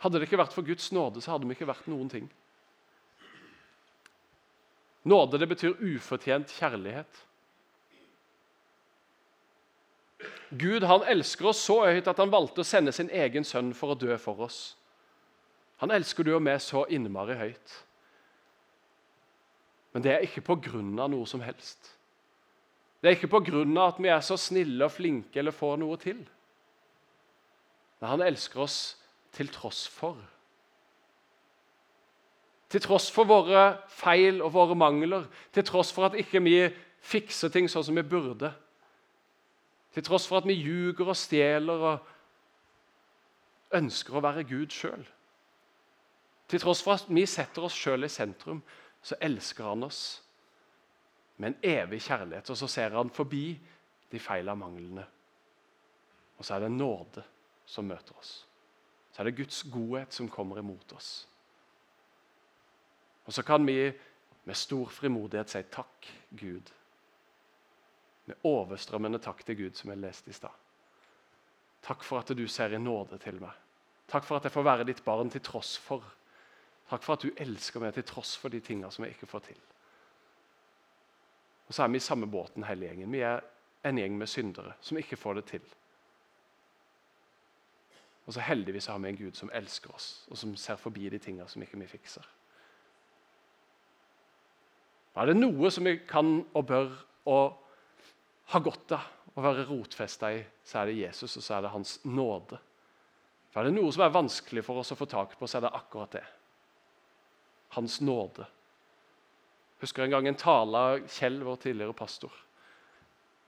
Hadde 0.00 0.18
det 0.18 0.26
ikke 0.26 0.40
vært 0.40 0.54
for 0.56 0.66
Guds 0.66 0.88
nåde, 0.96 1.20
så 1.20 1.34
hadde 1.34 1.46
vi 1.46 1.54
ikke 1.54 1.68
vært 1.68 1.88
noen 1.92 2.08
ting. 2.10 2.30
Nåde 5.10 5.38
det 5.40 5.48
betyr 5.48 5.76
ufortjent 5.80 6.52
kjærlighet. 6.56 7.26
Gud 10.50 10.82
han 10.82 11.04
elsker 11.06 11.52
oss 11.52 11.60
så 11.62 11.78
høyt 11.86 12.08
at 12.10 12.18
han 12.18 12.32
valgte 12.32 12.64
å 12.64 12.66
sende 12.66 12.92
sin 12.92 13.12
egen 13.14 13.46
sønn 13.46 13.70
for 13.76 13.94
å 13.94 13.98
dø 13.98 14.16
for 14.18 14.40
oss. 14.48 14.74
Han 15.80 15.94
elsker 15.94 16.26
du 16.26 16.34
og 16.34 16.42
meg 16.44 16.58
så 16.64 16.82
innmari 16.92 17.36
høyt. 17.38 17.76
Men 19.94 20.04
det 20.04 20.12
er 20.12 20.26
ikke 20.26 20.44
på 20.44 20.58
grunn 20.66 20.98
av 21.00 21.12
noe 21.12 21.28
som 21.28 21.42
helst. 21.44 21.94
Det 23.00 23.08
er 23.08 23.16
ikke 23.16 23.30
av 23.32 23.78
at 23.86 23.98
vi 24.02 24.08
er 24.08 24.20
så 24.20 24.36
snille 24.36 24.84
og 24.84 24.92
flinke 24.92 25.38
eller 25.40 25.56
får 25.56 25.78
noe 25.80 25.96
til. 25.96 26.20
Men 28.00 28.10
han 28.10 28.22
elsker 28.22 28.60
oss 28.60 28.96
til 29.32 29.48
tross 29.48 29.86
for. 29.88 30.16
Til 32.70 32.80
tross 32.80 33.10
for 33.10 33.24
våre 33.26 33.80
feil 33.88 34.42
og 34.44 34.52
våre 34.54 34.76
mangler, 34.78 35.26
til 35.52 35.64
tross 35.64 35.92
for 35.92 36.06
at 36.06 36.14
ikke 36.14 36.42
vi 36.44 36.68
fikser 37.00 37.48
ting 37.50 37.68
sånn 37.68 37.84
som 37.88 37.96
vi 37.96 38.04
burde. 38.06 38.52
Til 39.94 40.04
tross 40.06 40.28
for 40.28 40.38
at 40.38 40.46
vi 40.46 40.54
ljuger 40.60 41.08
og 41.08 41.18
stjeler 41.18 41.86
og 41.90 41.98
ønsker 43.74 44.16
å 44.16 44.22
være 44.22 44.46
Gud 44.46 44.70
sjøl. 44.74 45.02
Til 46.50 46.62
tross 46.62 46.82
for 46.82 46.98
at 46.98 47.10
vi 47.10 47.24
setter 47.26 47.66
oss 47.66 47.74
sjøl 47.74 48.06
i 48.06 48.12
sentrum, 48.12 48.60
så 49.02 49.16
elsker 49.22 49.64
han 49.70 49.86
oss 49.86 50.20
med 51.40 51.54
en 51.54 51.70
evig 51.70 52.02
kjærlighet. 52.04 52.50
Og 52.52 52.56
så 52.56 52.68
ser 52.68 52.96
han 52.96 53.10
forbi 53.10 53.44
de 54.12 54.20
feil 54.20 54.48
og 54.52 54.58
manglene. 54.60 55.06
Og 56.38 56.44
så 56.44 56.54
er 56.54 56.66
det 56.66 56.72
nåde 56.72 57.24
som 57.66 57.88
møter 57.88 58.16
oss. 58.18 58.34
Så 59.12 59.22
er 59.22 59.28
det 59.28 59.38
Guds 59.38 59.62
godhet 59.72 60.14
som 60.14 60.28
kommer 60.30 60.60
imot 60.60 60.92
oss. 60.96 61.10
Og 63.24 63.32
så 63.32 63.42
kan 63.46 63.66
vi 63.66 63.92
med 64.44 64.56
stor 64.56 64.88
frimodighet 64.90 65.50
si 65.52 65.62
takk, 65.72 66.08
Gud. 66.30 66.70
Med 68.26 68.46
overstrømmende 68.46 69.20
takk 69.22 69.44
til 69.46 69.56
Gud, 69.56 69.74
som 69.78 69.90
jeg 69.92 70.02
leste 70.02 70.30
i 70.30 70.36
stad. 70.36 70.54
Takk 71.82 72.04
for 72.04 72.20
at 72.20 72.32
du 72.36 72.46
ser 72.48 72.74
i 72.74 72.80
nåde 72.80 73.18
til 73.18 73.40
meg. 73.40 73.52
Takk 74.10 74.24
for 74.26 74.36
at 74.36 74.44
jeg 74.44 74.52
får 74.52 74.66
være 74.66 74.86
ditt 74.88 75.04
barn 75.04 75.30
til 75.30 75.42
tross 75.44 75.76
for. 75.78 76.04
Takk 76.90 77.04
for 77.04 77.14
at 77.14 77.24
du 77.24 77.30
elsker 77.36 77.80
meg 77.80 77.94
til 77.94 78.06
tross 78.08 78.34
for 78.36 78.52
de 78.52 78.60
tingene 78.60 78.90
som 78.92 79.04
jeg 79.06 79.14
ikke 79.14 79.30
får 79.30 79.46
til. 79.50 79.60
Og 81.70 81.74
så 81.74 81.84
er 81.84 81.92
vi 81.92 82.00
i 82.00 82.02
samme 82.02 82.26
båten 82.26 82.66
hele 82.66 82.88
gjengen. 82.88 83.12
Vi 83.14 83.22
er 83.22 83.44
en 83.86 83.98
gjeng 83.98 84.16
med 84.18 84.26
syndere 84.26 84.72
som 84.82 84.98
ikke 84.98 85.16
får 85.16 85.38
det 85.38 85.44
til. 85.52 85.68
Og 88.26 88.34
så 88.34 88.42
heldigvis 88.42 88.90
har 88.90 88.98
vi 88.98 89.12
en 89.12 89.20
Gud 89.20 89.38
som 89.38 89.52
elsker 89.54 89.94
oss, 89.94 90.26
og 90.30 90.38
som 90.38 90.56
ser 90.58 90.78
forbi 90.82 91.08
de 91.10 91.18
tingene 91.22 91.46
som 91.48 91.62
ikke 91.62 91.78
vi 91.78 91.86
fikser. 91.90 92.26
Er 95.14 95.30
det 95.30 95.38
noe 95.38 95.70
som 95.70 95.86
vi 95.86 95.96
kan 96.10 96.40
og 96.54 96.66
bør 96.66 96.92
og 97.30 97.56
ha 98.50 98.60
godt 98.62 98.96
av 98.96 99.38
å 99.38 99.42
være 99.44 99.68
rotfesta 99.70 100.32
i, 100.34 100.42
så 100.66 100.80
er 100.80 100.90
det 100.90 101.00
Jesus 101.00 101.36
og 101.38 101.42
så 101.46 101.56
er 101.56 101.64
det 101.64 101.72
Hans 101.74 101.98
nåde. 102.04 102.58
For 103.50 103.62
Er 103.62 103.70
det 103.70 103.78
noe 103.78 103.90
som 103.94 104.02
er 104.06 104.14
vanskelig 104.14 104.66
for 104.66 104.82
oss 104.82 104.90
å 104.90 104.98
få 104.98 105.06
tak 105.10 105.38
på, 105.38 105.46
så 105.46 105.58
er 105.58 105.66
det 105.68 105.74
akkurat 105.78 106.18
det. 106.18 106.26
Hans 107.78 108.00
nåde. 108.02 108.46
Husker 109.80 110.04
en 110.04 110.12
gang 110.12 110.28
en 110.28 110.36
tale 110.38 110.78
av 110.78 111.06
Kjell, 111.08 111.40
vår 111.44 111.56
tidligere 111.56 111.96
pastor. 111.96 112.32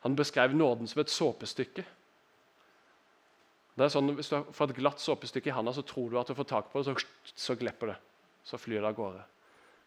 Han 0.02 0.16
beskrev 0.16 0.54
nåden 0.56 0.88
som 0.88 1.02
et 1.02 1.12
såpestykke. 1.12 1.84
Det 3.74 3.84
er 3.84 3.92
sånn, 3.92 4.14
Hvis 4.16 4.32
du 4.32 4.40
får 4.52 4.70
et 4.70 4.78
glatt 4.80 5.00
såpestykke 5.00 5.52
i 5.52 5.54
handa, 5.54 5.72
så 5.72 5.84
tror 5.86 6.10
du 6.10 6.18
at 6.20 6.28
du 6.28 6.34
får 6.34 6.48
tak 6.48 6.72
på 6.72 6.80
det, 6.80 6.88
så, 6.88 7.32
så 7.34 7.56
glipper 7.56 7.92
det. 7.92 7.98
Så 8.44 8.58
flyr 8.58 8.80
det 8.80 8.90
av 8.90 8.96
gårde. 8.96 9.22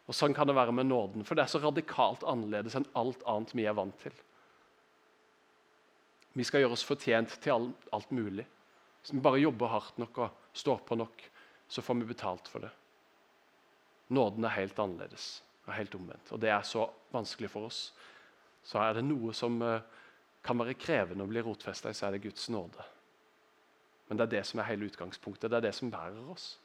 Og 0.05 0.13
Sånn 0.15 0.35
kan 0.37 0.47
det 0.47 0.55
være 0.55 0.73
med 0.73 0.87
nåden, 0.87 1.25
for 1.25 1.35
det 1.35 1.45
er 1.45 1.51
så 1.51 1.61
radikalt 1.63 2.23
annerledes 2.29 2.77
enn 2.77 2.87
alt 2.93 3.25
annet 3.29 3.53
vi 3.57 3.65
er 3.65 3.77
vant 3.77 3.97
til. 4.01 4.13
Vi 6.35 6.45
skal 6.45 6.61
gjøre 6.61 6.77
oss 6.77 6.85
fortjent 6.85 7.39
til 7.41 7.71
alt 7.95 8.11
mulig. 8.13 8.45
Hvis 9.01 9.15
vi 9.15 9.23
bare 9.23 9.41
jobber 9.41 9.73
hardt 9.73 9.97
nok 10.01 10.21
og 10.25 10.53
står 10.53 10.85
på 10.85 10.97
nok, 10.99 11.25
så 11.67 11.81
får 11.81 11.99
vi 12.01 12.09
betalt 12.13 12.47
for 12.51 12.65
det. 12.65 12.71
Nåden 14.13 14.45
er 14.45 14.57
helt 14.59 14.79
annerledes 14.79 15.44
og 15.65 15.73
helt 15.73 15.95
omvendt. 15.97 16.31
Og 16.31 16.41
det 16.41 16.49
er 16.53 16.61
så 16.61 16.85
vanskelig 17.13 17.49
for 17.51 17.69
oss. 17.69 17.87
Så 18.65 18.81
er 18.81 18.97
det 18.97 19.05
noe 19.05 19.33
som 19.33 19.57
eh, 19.61 19.81
kan 20.45 20.59
være 20.59 20.77
krevende 20.77 21.25
å 21.25 21.29
bli 21.29 21.41
rotfesta 21.41 21.89
i, 21.89 21.97
så 21.97 22.07
er 22.07 22.15
det 22.15 22.25
Guds 22.25 22.49
nåde. 22.53 22.85
Men 24.07 24.17
det 24.17 24.27
er 24.27 24.33
det 24.37 24.45
som 24.45 24.61
er 24.61 24.69
hele 24.69 24.89
utgangspunktet. 24.89 25.49
Det 25.49 25.57
er 25.57 25.67
det 25.67 25.75
som 25.75 25.91
bærer 25.91 26.31
oss. 26.31 26.55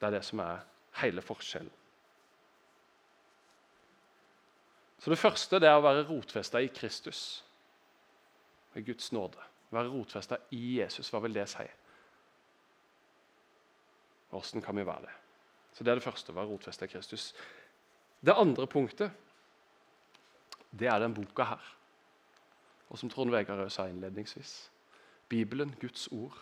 Det 0.00 0.08
er 0.08 0.16
det 0.16 0.24
som 0.24 0.40
er 0.40 0.62
hele 1.00 1.24
forskjellen. 1.24 1.72
Så 4.98 5.10
Det 5.10 5.18
første 5.20 5.58
det 5.60 5.68
er 5.68 5.76
å 5.76 5.84
være 5.84 6.06
rotfesta 6.08 6.62
i 6.64 6.70
Kristus, 6.72 7.44
i 8.74 8.80
Guds 8.80 9.10
nåde. 9.12 9.42
Være 9.74 9.90
rotfesta 9.92 10.38
i 10.56 10.78
Jesus, 10.78 11.10
hva 11.12 11.20
vil 11.20 11.34
det 11.36 11.44
si? 11.52 11.66
Hvordan 14.30 14.64
kan 14.64 14.76
vi 14.76 14.86
være 14.86 15.04
det? 15.04 15.12
Så 15.74 15.84
Det 15.84 15.90
er 15.90 16.00
det 16.00 16.06
første, 16.06 16.32
å 16.32 16.38
være 16.38 16.48
rotfesta 16.54 16.84
i 16.84 16.88
Kristus. 16.88 17.34
Det 18.24 18.34
andre 18.36 18.66
punktet 18.66 19.12
det 20.78 20.88
er 20.90 20.98
den 20.98 21.14
boka 21.14 21.44
her. 21.46 21.62
Og 22.90 22.98
som 22.98 23.10
Trond 23.10 23.30
Vegard 23.30 23.70
sa 23.70 23.86
innledningsvis 23.86 24.70
Bibelen, 25.28 25.74
Guds 25.80 26.08
ord. 26.12 26.36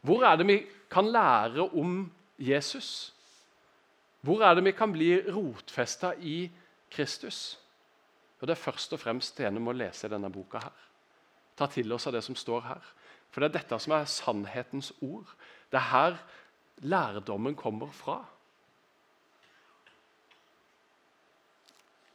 Hvor 0.00 0.24
er 0.26 0.36
det 0.36 0.46
vi 0.46 0.58
kan 0.90 1.06
lære 1.06 1.68
om 1.70 2.12
Jesus? 2.38 3.14
Hvor 4.20 4.42
er 4.42 4.54
det 4.54 4.64
vi 4.64 4.72
kan 4.72 4.92
bli 4.92 5.20
rotfesta 5.30 6.12
i 6.18 6.50
Kristus? 6.90 7.58
Og 8.40 8.46
Det 8.46 8.50
er 8.50 8.60
først 8.60 8.92
og 8.92 9.00
fremst 9.00 9.38
gjennom 9.40 9.68
å 9.68 9.72
lese 9.72 10.08
denne 10.08 10.30
boka. 10.30 10.58
her. 10.58 10.80
Ta 11.56 11.66
til 11.66 11.92
oss 11.92 12.06
av 12.06 12.12
det 12.12 12.24
som 12.24 12.34
står 12.34 12.60
her. 12.60 12.82
For 13.30 13.40
det 13.40 13.48
er 13.48 13.58
dette 13.58 13.78
som 13.78 13.92
er 13.92 14.04
sannhetens 14.04 14.92
ord. 15.00 15.26
Det 15.70 15.76
er 15.78 15.90
her 15.90 16.18
lærdommen 16.76 17.54
kommer 17.54 17.90
fra. 17.90 18.24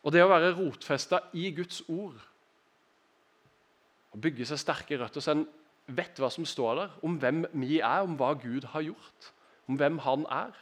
Og 0.04 0.14
det 0.16 0.24
å 0.24 0.32
være 0.32 0.54
rotfesta 0.56 1.26
i 1.36 1.50
Guds 1.56 1.82
ord 1.90 2.18
og 4.10 4.22
bygge 4.24 4.48
seg 4.48 4.62
sterke 4.62 4.98
røtter 4.98 5.22
så 5.22 5.36
en 5.36 5.46
vet 5.90 6.22
hva 6.22 6.30
som 6.34 6.46
står 6.48 6.76
der, 6.80 6.96
om 7.06 7.18
hvem 7.22 7.44
vi 7.62 7.80
er, 7.80 8.06
om 8.06 8.16
hva 8.18 8.32
Gud 8.40 8.68
har 8.74 8.86
gjort, 8.86 9.32
om 9.70 9.78
hvem 9.78 10.00
Han 10.06 10.26
er 10.30 10.54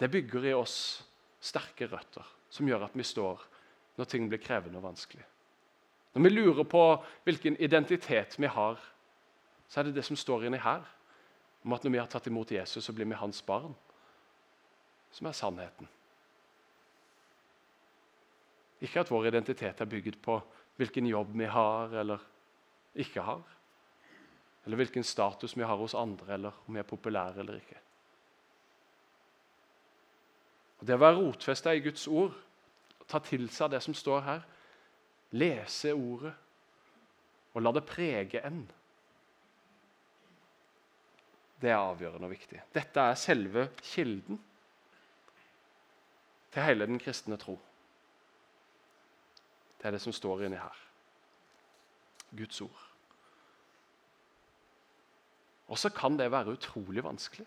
Det 0.00 0.10
bygger 0.10 0.46
i 0.48 0.52
oss 0.56 1.04
sterke 1.40 1.88
røtter 1.88 2.24
som 2.50 2.68
gjør 2.68 2.86
at 2.86 2.96
vi 2.96 3.04
står 3.04 3.42
når 3.98 4.08
ting 4.08 4.28
blir 4.28 4.40
krevende 4.40 4.78
og 4.80 4.86
vanskelig. 4.88 5.24
Når 6.14 6.22
vi 6.22 6.30
lurer 6.32 6.64
på 6.64 6.82
hvilken 7.24 7.56
identitet 7.60 8.38
vi 8.40 8.48
har, 8.48 8.80
så 9.68 9.80
er 9.80 9.84
det 9.84 9.94
det 9.94 10.04
som 10.04 10.16
står 10.16 10.46
inni 10.48 10.58
her, 10.58 10.82
om 11.64 11.72
at 11.76 11.84
når 11.84 11.92
vi 11.92 12.00
har 12.00 12.08
tatt 12.08 12.26
imot 12.26 12.50
Jesus, 12.50 12.84
så 12.84 12.92
blir 12.96 13.06
vi 13.06 13.18
hans 13.20 13.42
barn, 13.42 13.74
som 15.12 15.28
er 15.28 15.36
sannheten. 15.36 15.88
Ikke 18.80 19.02
at 19.02 19.10
vår 19.12 19.28
identitet 19.30 19.80
er 19.80 19.88
bygget 19.88 20.18
på 20.22 20.38
hvilken 20.80 21.06
jobb 21.06 21.34
vi 21.36 21.48
har 21.50 21.92
eller 22.00 22.22
ikke 22.94 23.22
har. 23.24 23.42
Eller 24.64 24.76
hvilken 24.76 25.04
status 25.04 25.56
vi 25.56 25.64
har 25.64 25.76
hos 25.76 25.94
andre, 25.94 26.34
eller 26.34 26.52
om 26.66 26.74
vi 26.74 26.80
er 26.80 26.88
populære 26.88 27.40
eller 27.40 27.60
ikke. 27.60 27.78
Og 30.80 30.86
Det 30.86 30.96
å 30.96 31.00
være 31.00 31.18
rotfesta 31.18 31.74
i 31.76 31.82
Guds 31.84 32.06
ord, 32.08 32.36
ta 33.08 33.20
til 33.24 33.48
seg 33.52 33.72
det 33.72 33.82
som 33.84 33.94
står 33.96 34.20
her, 34.24 34.44
lese 35.36 35.92
ordet 35.92 36.32
og 37.54 37.62
la 37.62 37.72
det 37.74 37.82
prege 37.86 38.40
en, 38.46 38.62
det 41.60 41.68
er 41.68 41.76
avgjørende 41.76 42.24
og 42.24 42.32
viktig. 42.32 42.60
Dette 42.72 43.02
er 43.04 43.18
selve 43.20 43.66
kilden 43.82 44.38
til 46.54 46.64
hele 46.64 46.86
den 46.88 47.00
kristne 47.02 47.36
tro. 47.40 47.58
Det 49.80 49.88
er 49.88 49.96
det 49.96 50.02
som 50.04 50.12
står 50.12 50.44
inni 50.44 50.60
her. 50.60 50.80
Guds 52.36 52.60
ord. 52.60 52.82
Og 55.70 55.78
så 55.78 55.88
kan 55.94 56.18
det 56.18 56.30
være 56.32 56.52
utrolig 56.58 57.02
vanskelig. 57.04 57.46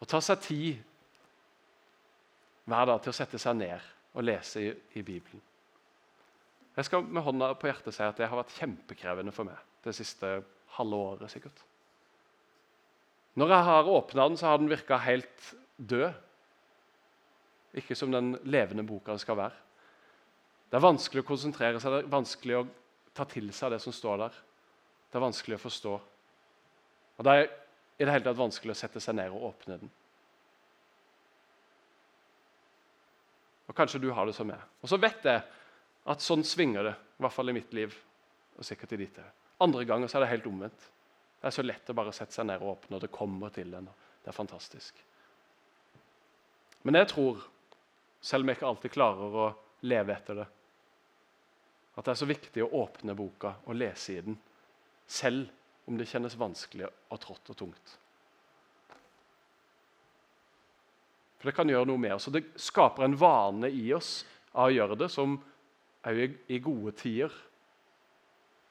Å 0.00 0.08
ta 0.08 0.20
seg 0.22 0.42
tid 0.44 0.82
hver 2.68 2.88
dag 2.88 3.00
til 3.02 3.12
å 3.12 3.16
sette 3.16 3.40
seg 3.40 3.56
ned 3.58 3.90
og 4.14 4.24
lese 4.24 4.62
i, 4.62 4.70
i 5.00 5.02
Bibelen. 5.02 5.42
Jeg 6.74 6.88
skal 6.88 7.06
med 7.06 7.22
hånda 7.24 7.52
på 7.58 7.68
hjertet 7.70 7.94
si 7.94 8.02
at 8.04 8.18
det 8.18 8.28
har 8.28 8.38
vært 8.40 8.56
kjempekrevende 8.58 9.34
for 9.34 9.48
meg 9.48 9.58
det 9.84 9.94
siste 9.96 10.36
halve 10.76 11.00
året. 11.10 11.30
sikkert. 11.30 11.64
Når 13.34 13.50
jeg 13.50 13.66
har 13.68 13.90
åpna 13.90 14.28
den, 14.28 14.36
så 14.36 14.46
har 14.46 14.58
den 14.58 14.70
virka 14.70 14.98
helt 15.02 15.54
død. 15.76 16.12
Ikke 17.74 17.96
som 17.98 18.12
den 18.12 18.36
levende 18.44 18.86
boka 18.86 19.16
skal 19.18 19.36
være. 19.36 19.63
Det 20.74 20.80
er 20.80 20.88
vanskelig 20.88 21.22
å 21.22 21.26
konsentrere 21.28 21.78
seg, 21.78 21.92
det 21.94 21.98
er 22.02 22.10
vanskelig 22.10 22.54
å 22.58 22.62
ta 23.14 23.22
til 23.30 23.52
seg 23.54 23.70
det 23.70 23.76
som 23.78 23.94
står 23.94 24.16
der. 24.24 24.38
Det 25.06 25.20
er 25.20 25.22
vanskelig 25.22 25.54
å 25.54 25.62
forstå. 25.62 25.92
Og 27.14 27.20
Det 27.22 27.30
er 27.30 27.44
i 27.44 28.00
det 28.02 28.10
hele 28.10 28.24
tatt 28.24 28.40
vanskelig 28.40 28.74
å 28.74 28.80
sette 28.80 28.98
seg 28.98 29.14
ned 29.14 29.30
og 29.30 29.52
åpne 29.52 29.76
den. 29.78 29.92
Og 33.68 33.76
Kanskje 33.78 34.00
du 34.02 34.08
har 34.16 34.26
det 34.26 34.34
som 34.34 34.50
meg. 34.50 34.64
Og 34.82 34.90
så 34.90 34.98
vet 34.98 35.22
jeg 35.22 35.44
at 36.10 36.26
sånn 36.26 36.42
svinger 36.42 36.88
det, 36.88 36.96
i 36.98 37.22
hvert 37.22 37.36
fall 37.36 37.54
i 37.54 37.54
mitt 37.54 37.70
liv. 37.72 37.94
og 38.58 38.64
sikkert 38.66 38.92
i 38.92 38.96
ditt. 38.96 39.22
Andre 39.60 39.84
ganger 39.84 40.10
så 40.10 40.18
er 40.18 40.26
det 40.26 40.32
helt 40.32 40.46
omvendt. 40.46 40.90
Det 41.40 41.46
er 41.46 41.54
så 41.54 41.62
lett 41.62 41.90
å 41.90 41.94
bare 41.94 42.12
sette 42.14 42.34
seg 42.34 42.46
ned 42.46 42.62
og 42.62 42.72
åpne, 42.72 42.96
og 42.96 43.00
det 43.02 43.14
kommer 43.14 43.50
til 43.54 43.74
en. 43.74 43.88
Det 44.22 44.30
er 44.30 44.36
fantastisk. 44.36 44.94
Men 46.82 46.94
jeg 46.94 47.08
tror, 47.14 47.46
selv 48.20 48.42
om 48.42 48.48
jeg 48.48 48.58
ikke 48.58 48.66
alltid 48.66 48.94
klarer 48.94 49.38
å 49.38 49.48
leve 49.86 50.14
etter 50.14 50.42
det, 50.42 50.46
at 51.94 52.04
det 52.04 52.12
er 52.12 52.18
så 52.18 52.28
viktig 52.28 52.64
å 52.64 52.72
åpne 52.82 53.14
boka 53.18 53.54
og 53.64 53.78
lese 53.78 54.16
i 54.16 54.22
den, 54.26 54.38
selv 55.06 55.50
om 55.86 55.98
det 55.98 56.08
kjennes 56.10 56.36
vanskelig 56.40 56.88
og 56.88 57.20
trått 57.22 57.52
og 57.52 57.58
tungt. 57.60 57.96
For 61.38 61.50
Det 61.50 61.56
kan 61.56 61.68
gjøre 61.68 61.86
noe 61.90 62.00
med 62.00 62.16
oss, 62.16 62.28
og 62.30 62.38
det 62.38 62.46
skaper 62.56 63.04
en 63.04 63.18
vane 63.20 63.68
i 63.68 63.90
oss 63.92 64.22
av 64.54 64.70
å 64.70 64.74
gjøre 64.74 64.96
det, 64.96 65.10
som 65.12 65.36
òg 66.08 66.38
i 66.48 66.60
gode 66.64 66.94
tider 66.96 67.32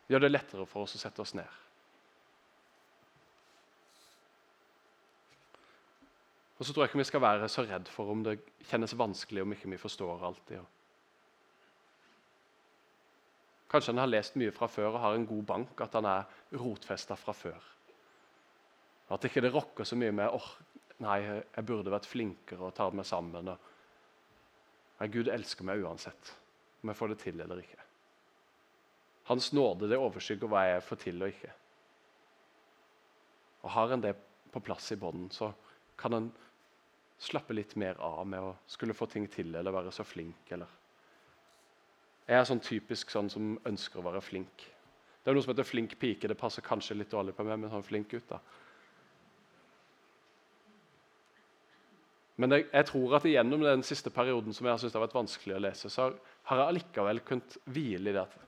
gjør 0.09 0.25
det 0.25 0.31
lettere 0.33 0.65
for 0.69 0.85
oss 0.85 0.97
å 0.97 1.01
sette 1.01 1.21
oss 1.21 1.35
ned. 1.37 1.59
Og 6.57 6.65
så 6.65 6.73
tror 6.73 6.85
jeg 6.85 6.93
ikke 6.93 7.01
vi 7.01 7.09
skal 7.09 7.23
være 7.23 7.47
så 7.51 7.65
redd 7.67 7.89
for 7.91 8.09
om 8.13 8.21
det 8.25 8.37
kjennes 8.69 8.93
vanskelig 8.95 9.41
om 9.43 9.53
ikke 9.55 9.71
vi 9.73 9.79
forstår 9.81 10.21
alltid. 10.29 10.61
Kanskje 13.73 13.89
han 13.89 14.03
har 14.03 14.11
lest 14.11 14.35
mye 14.37 14.53
fra 14.53 14.67
før 14.69 14.91
og 14.91 15.01
har 15.01 15.15
en 15.17 15.25
god 15.25 15.45
bank, 15.49 15.79
at 15.81 15.95
han 15.97 16.05
er 16.05 16.59
rotfesta 16.61 17.17
fra 17.17 17.33
før. 17.33 17.63
At 19.09 19.25
ikke 19.25 19.41
det 19.41 19.49
rokker 19.53 19.87
så 19.87 19.97
mye 19.97 20.13
med 20.13 20.29
åh, 20.29 20.49
nei, 21.01 21.17
jeg 21.25 21.65
burde 21.65 21.93
vært 21.93 22.05
flinkere 22.05 22.67
og 22.67 22.75
ta 22.77 22.91
meg 22.93 23.07
sammen. 23.09 23.49
Nei, 23.49 25.07
Gud 25.09 25.31
elsker 25.33 25.65
meg 25.65 25.81
uansett 25.81 26.35
om 26.83 26.91
jeg 26.91 26.99
får 26.99 27.13
det 27.13 27.19
til 27.23 27.41
eller 27.41 27.63
ikke. 27.63 27.81
Hans 29.31 29.49
nåde 29.55 29.89
det 29.89 29.97
overskygger 29.97 30.51
hva 30.51 30.65
jeg 30.67 30.85
får 30.85 31.01
til 31.07 31.25
og 31.25 31.33
ikke. 31.33 31.51
Og 33.63 33.73
Har 33.73 33.95
en 33.95 34.05
det 34.05 34.13
på 34.53 34.61
plass 34.61 34.91
i 34.93 34.99
bånden, 34.99 35.31
så 35.31 35.49
kan 35.97 36.13
en 36.13 36.29
slappe 37.17 37.55
litt 37.55 37.73
mer 37.79 37.97
av 38.03 38.21
med 38.27 38.43
å 38.43 38.55
skulle 38.67 38.93
få 38.93 39.07
ting 39.09 39.25
til 39.31 39.55
eller 39.55 39.73
være 39.73 39.95
så 39.95 40.05
flink. 40.05 40.51
eller... 40.51 40.82
Jeg 42.27 42.39
er 42.39 42.47
sånn 42.47 42.63
typisk 42.63 43.11
sånn 43.11 43.29
som 43.31 43.55
ønsker 43.67 43.99
å 43.99 44.05
være 44.05 44.23
flink. 44.23 44.65
Det 45.23 45.31
er 45.31 45.35
noe 45.35 45.43
som 45.43 45.53
heter 45.53 45.67
flink 45.67 45.95
pike. 45.99 46.27
Det 46.27 46.39
passer 46.39 46.65
kanskje 46.65 46.97
litt 46.97 47.11
dårlig 47.11 47.35
på 47.35 47.45
meg, 47.47 47.59
men 47.59 47.71
sånn 47.71 47.85
flink 47.85 48.09
gutt 48.11 48.29
da. 48.31 48.39
Men 52.41 52.55
jeg, 52.55 52.65
jeg, 52.71 52.87
tror 52.89 53.17
at 53.19 53.27
gjennom 53.29 53.61
den 53.61 53.83
siste 53.85 54.09
perioden 54.11 54.55
som 54.55 54.65
jeg 54.65 54.73
har 54.73 54.81
det 54.81 54.97
har 54.97 55.05
vært 55.05 55.19
vanskelig 55.19 55.55
å 55.55 55.61
lese, 55.61 55.91
så 55.91 56.09
har 56.49 56.59
jeg 56.59 56.71
allikevel 56.71 57.21
kunnet 57.27 57.57
hvile 57.69 58.09
i 58.09 58.15
det 58.15 58.23
at 58.23 58.39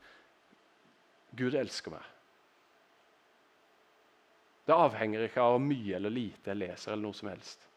Gud 1.35 1.55
elsker 1.59 1.93
meg. 1.93 2.11
Det 4.65 4.73
avhenger 4.73 5.27
ikke 5.27 5.43
av 5.43 5.53
hvor 5.53 5.61
mye 5.61 5.99
eller 5.99 6.13
lite 6.13 6.49
jeg 6.49 6.57
leser. 6.57 6.91
eller 6.93 7.05
noe 7.05 7.17
som 7.17 7.29
helst. 7.29 7.67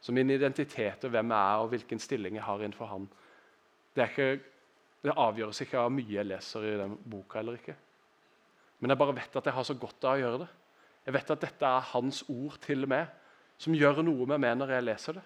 Så 0.00 0.12
min 0.12 0.30
identitet 0.30 1.04
og 1.04 1.14
hvem 1.14 1.32
jeg 1.32 1.54
er 1.54 1.62
og 1.62 1.70
hvilken 1.72 2.02
stilling 2.02 2.36
jeg 2.36 2.44
har 2.46 2.60
innenfor 2.60 2.90
Han, 2.92 3.08
det, 3.98 4.08
ikke, 4.12 4.28
det 5.04 5.14
avgjøres 5.14 5.62
ikke 5.64 5.82
av 5.82 5.92
mye 5.92 6.14
jeg 6.14 6.26
leser 6.26 6.66
i 6.66 6.76
den 6.80 6.96
boka 7.10 7.40
eller 7.40 7.58
ikke. 7.58 7.76
Men 8.78 8.94
jeg 8.94 9.00
bare 9.00 9.16
vet 9.16 9.38
at 9.40 9.48
jeg 9.48 9.56
har 9.56 9.66
så 9.66 9.76
godt 9.78 10.06
av 10.06 10.16
å 10.16 10.22
gjøre 10.22 10.42
det. 10.44 10.50
Jeg 11.08 11.16
vet 11.16 11.32
at 11.34 11.42
dette 11.42 11.72
er 11.78 11.88
Hans 11.92 12.20
ord 12.28 12.58
til 12.62 12.86
meg, 12.90 13.08
som 13.58 13.74
gjør 13.74 14.02
noe 14.06 14.26
med 14.28 14.42
meg 14.44 14.58
når 14.60 14.74
jeg 14.76 14.86
leser 14.86 15.18
det. 15.18 15.24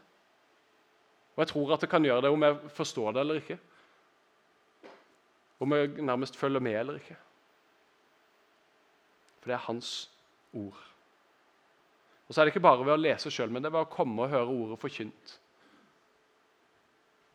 Og 1.32 1.42
jeg 1.42 1.50
tror 1.52 1.74
at 1.74 1.85
det 1.85 1.90
kan 1.92 2.04
gjøre 2.04 2.24
det 2.24 2.32
om 2.32 2.46
jeg 2.46 2.72
forstår 2.76 3.12
det 3.12 3.24
eller 3.24 3.40
ikke. 3.40 3.58
Om 5.64 5.76
jeg 5.76 5.92
nærmest 6.04 6.37
følger 6.37 6.64
med 6.64 6.78
eller 6.78 7.00
ikke. 7.00 7.18
For 9.40 9.50
det 9.50 9.56
er 9.56 9.66
hans 9.66 9.92
ord. 10.52 10.80
Og 12.28 12.35
så 12.35 12.40
er 12.40 12.46
det 12.46 12.54
ikke 12.54 12.64
bare 12.64 12.85
ved 12.85 12.94
å 12.94 13.00
lese 13.00 13.30
sjøl, 13.32 13.50
men 13.52 13.64
det 13.64 13.68
er 13.68 13.76
ved 13.76 13.88
å 13.88 13.92
komme 13.92 14.24
og 14.24 14.32
høre 14.32 14.54
ordet 14.54 14.80
forkynt. 14.80 15.38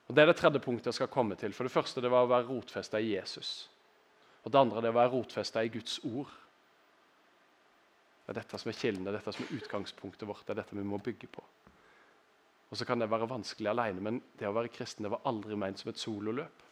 Og 0.08 0.15
Det 0.15 0.24
er 0.24 0.30
det 0.32 0.38
tredje 0.39 0.60
punktet 0.63 0.86
jeg 0.91 0.93
skal 1.02 1.12
komme 1.12 1.36
til. 1.36 1.54
For 1.54 1.63
Det 1.63 1.72
første 1.72 2.02
det 2.02 2.12
var 2.12 2.24
å 2.24 2.32
være 2.32 2.48
rotfesta 2.48 3.00
i 3.00 3.13
Jesus. 3.15 3.70
Og 4.43 4.52
Det 4.52 4.60
andre 4.60 4.82
det 4.82 4.93
var 4.93 5.08
å 5.08 5.10
være 5.10 5.15
rotfesta 5.17 5.63
i 5.63 5.72
Guds 5.72 6.00
ord. 6.04 6.32
Det 8.26 8.32
er 8.36 8.41
dette 8.41 8.60
som 8.60 8.70
er 8.70 8.76
kilden, 8.76 9.04
det 9.04 9.13
er 9.13 9.20
dette 9.20 9.32
som 9.32 9.46
er 9.46 9.56
utgangspunktet 9.56 10.28
vårt. 10.28 10.46
det 10.46 10.52
er 10.52 10.62
dette 10.62 10.76
vi 10.76 10.84
må 10.84 10.98
bygge 10.98 11.28
på. 11.28 11.43
Og 12.70 12.78
Så 12.78 12.86
kan 12.86 13.00
det 13.00 13.10
være 13.10 13.30
vanskelig 13.30 13.70
alene, 13.70 14.02
men 14.02 14.22
det 14.38 14.48
å 14.48 14.54
være 14.54 14.72
kristen 14.72 15.04
det 15.04 15.12
var 15.12 15.24
aldri 15.26 15.56
ment 15.56 15.80
som 15.80 15.89
et 15.89 16.00
sololøp. 16.00 16.63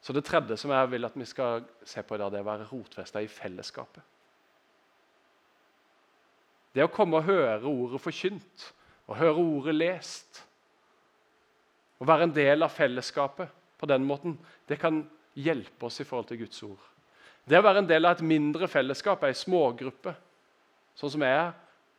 Så 0.00 0.12
Det 0.12 0.24
tredje 0.24 0.56
som 0.56 0.70
jeg 0.70 0.90
vil 0.90 1.04
at 1.04 1.16
vi 1.16 1.24
skal 1.24 1.64
se 1.84 2.02
på 2.02 2.14
i 2.14 2.18
dag, 2.18 2.30
det 2.32 2.38
er 2.38 2.46
å 2.46 2.52
være 2.52 2.68
rotfesta 2.70 3.22
i 3.22 3.28
fellesskapet. 3.28 4.02
Det 6.74 6.84
å 6.84 6.92
komme 6.92 7.16
og 7.18 7.24
høre 7.24 7.66
ordet 7.66 8.00
forkynt, 8.00 8.72
og 9.06 9.16
høre 9.16 9.34
ordet 9.34 9.74
lest, 9.74 10.47
å 11.98 12.06
være 12.06 12.28
en 12.28 12.34
del 12.34 12.62
av 12.62 12.74
fellesskapet 12.74 13.54
på 13.78 13.86
den 13.90 14.04
måten, 14.06 14.36
det 14.66 14.78
kan 14.80 15.02
hjelpe 15.38 15.86
oss 15.86 16.00
i 16.02 16.06
forhold 16.06 16.28
til 16.30 16.42
Guds 16.42 16.62
ord. 16.66 16.80
Det 17.48 17.58
å 17.58 17.64
være 17.64 17.82
en 17.82 17.88
del 17.88 18.06
av 18.06 18.16
et 18.16 18.26
mindre 18.26 18.68
fellesskap, 18.70 19.22
ei 19.24 19.36
smågruppe, 19.36 20.12
sånn 20.98 21.14
som 21.14 21.24
jeg 21.24 21.36
er, 21.38 21.52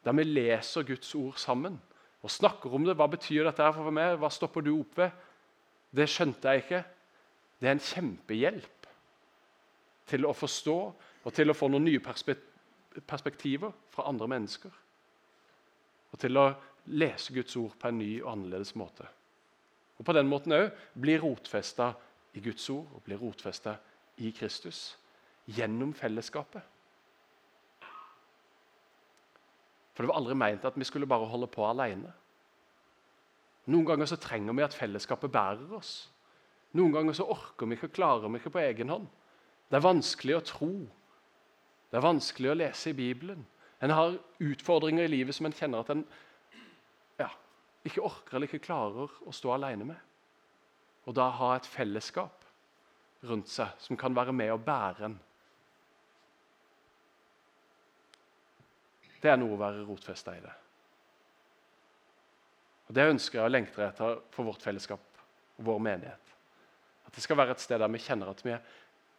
der 0.05 0.15
vi 0.15 0.25
leser 0.27 0.87
Guds 0.87 1.09
ord 1.17 1.39
sammen 1.41 1.77
og 2.23 2.31
snakker 2.31 2.73
om 2.75 2.85
det. 2.87 2.95
Hva 2.99 3.07
betyr 3.11 3.47
dette 3.47 3.63
her 3.63 3.75
for 3.75 3.95
meg? 3.95 4.17
Hva 4.19 4.29
stopper 4.31 4.63
du 4.63 4.73
opp 4.75 4.99
ved? 4.99 5.11
Det 5.95 6.07
skjønte 6.11 6.51
jeg 6.51 6.65
ikke. 6.65 6.81
Det 7.59 7.67
er 7.67 7.75
en 7.75 7.83
kjempehjelp 7.83 8.89
til 10.09 10.25
å 10.25 10.35
forstå 10.35 10.77
og 11.25 11.35
til 11.35 11.51
å 11.51 11.57
få 11.57 11.69
noen 11.71 11.87
nye 11.87 12.01
perspektiver 12.03 13.73
fra 13.93 14.07
andre 14.09 14.29
mennesker. 14.31 14.71
Og 16.09 16.21
til 16.21 16.39
å 16.39 16.49
lese 16.89 17.33
Guds 17.35 17.57
ord 17.59 17.75
på 17.79 17.89
en 17.89 17.99
ny 18.01 18.13
og 18.21 18.31
annerledes 18.33 18.73
måte. 18.79 19.05
Og 19.99 20.05
På 20.05 20.15
den 20.15 20.29
måten 20.31 20.55
òg 20.55 20.69
blir 20.95 21.21
rotfesta 21.21 21.91
i 22.33 22.41
Guds 22.43 22.69
ord 22.71 22.87
og 22.95 23.03
blir 23.03 23.19
rotfesta 23.19 23.75
i 24.17 24.31
Kristus 24.35 24.97
gjennom 25.49 25.93
fellesskapet. 25.97 26.63
For 29.93 30.05
det 30.05 30.11
var 30.11 30.21
aldri 30.21 30.37
meint 30.39 30.63
at 30.63 30.77
vi 30.79 30.87
skulle 30.87 31.09
bare 31.09 31.27
holde 31.27 31.49
på 31.51 31.65
alene. 31.67 32.13
Noen 33.67 33.85
ganger 33.85 34.07
så 34.07 34.17
trenger 34.21 34.55
vi 34.55 34.63
at 34.63 34.77
fellesskapet 34.77 35.31
bærer 35.33 35.73
oss. 35.75 36.07
Noen 36.79 36.93
ganger 36.93 37.17
så 37.17 37.27
orker 37.27 37.67
vi 37.67 37.75
ikke 37.75 37.89
og 37.89 37.97
klarer 37.97 38.31
vi 38.31 38.39
ikke 38.39 38.53
på 38.55 38.61
egen 38.63 38.93
hånd. 38.93 39.09
Det 39.69 39.77
er 39.77 39.85
vanskelig 39.85 40.37
å 40.37 40.45
tro. 40.45 40.71
Det 41.89 41.99
er 41.99 42.05
vanskelig 42.05 42.51
å 42.51 42.57
lese 42.57 42.93
i 42.93 42.97
Bibelen. 42.97 43.43
En 43.83 43.93
har 43.93 44.17
utfordringer 44.39 45.05
i 45.05 45.11
livet 45.11 45.35
som 45.35 45.49
en 45.49 45.55
kjenner 45.55 45.83
at 45.83 45.91
en 45.93 46.05
ikke 47.87 48.03
orker 48.03 48.35
eller 48.35 48.49
ikke 48.49 48.65
klarer 48.65 49.11
å 49.25 49.33
stå 49.35 49.53
alene 49.55 49.87
med. 49.91 50.05
Og 51.07 51.15
da 51.17 51.29
ha 51.39 51.53
et 51.55 51.69
fellesskap 51.69 52.45
rundt 53.29 53.51
seg 53.51 53.71
som 53.83 53.97
kan 53.99 54.15
være 54.15 54.35
med 54.35 54.53
og 54.53 54.63
bære 54.67 55.09
en 55.09 55.17
det 59.19 59.27
er 59.27 59.39
noe 59.39 59.51
å 59.55 59.59
være 59.59 59.83
rotfesta 59.83 60.31
i 60.31 60.39
det. 60.39 60.51
Og 62.87 62.95
Det 62.95 63.07
ønsker 63.11 63.39
jeg 63.39 63.45
og 63.49 63.51
lengter 63.51 63.85
etter 63.85 64.21
for 64.33 64.47
vårt 64.47 64.63
fellesskap 64.63 65.19
og 65.59 65.65
vår 65.67 65.81
menighet. 65.83 66.31
At 67.05 67.17
det 67.17 67.23
skal 67.25 67.37
være 67.37 67.57
et 67.57 67.63
sted 67.63 67.81
der 67.81 67.91
vi 67.91 68.01
kjenner 68.01 68.31
at 68.31 68.39
vi 68.45 68.53
er, 68.55 68.63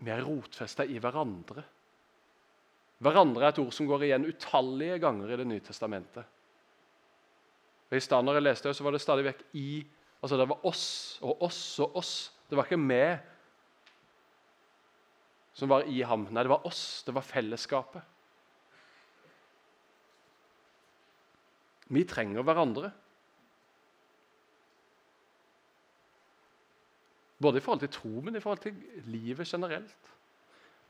vi 0.00 0.12
er 0.14 0.24
rotfesta 0.24 0.86
i 0.88 0.96
hverandre. 1.02 1.62
Hverandre 3.00 3.44
er 3.44 3.52
et 3.52 3.60
ord 3.62 3.72
som 3.76 3.88
går 3.88 4.06
igjen 4.08 4.28
utallige 4.28 4.98
ganger 5.04 5.32
i 5.32 5.38
Det 5.40 5.46
nye 5.52 5.64
testamentet. 5.64 6.39
Og 7.90 7.96
I 7.96 8.00
jeg 8.34 8.42
leste 8.42 8.74
så 8.74 8.84
var 8.84 8.94
det 8.94 9.00
stadig 9.00 9.24
vekk 9.26 9.42
i 9.58 9.86
Altså 10.22 10.36
Det 10.36 10.48
var 10.48 10.66
oss 10.68 11.18
og 11.22 11.42
oss 11.42 11.78
og 11.80 11.96
oss. 11.96 12.32
Det 12.48 12.56
var 12.56 12.66
ikke 12.68 12.76
vi 12.76 13.18
som 15.56 15.68
var 15.68 15.86
i 15.88 16.02
ham. 16.02 16.26
Nei, 16.30 16.42
det 16.44 16.52
var 16.52 16.66
oss. 16.66 17.02
Det 17.06 17.14
var 17.14 17.24
fellesskapet. 17.24 18.02
Vi 21.88 22.04
trenger 22.04 22.42
hverandre. 22.42 22.92
Både 27.40 27.58
i 27.58 27.64
forhold 27.64 27.80
til 27.80 27.92
tro, 27.96 28.20
men 28.20 28.36
i 28.36 28.40
forhold 28.40 28.58
til 28.58 28.76
livet 29.08 29.48
generelt. 29.48 29.96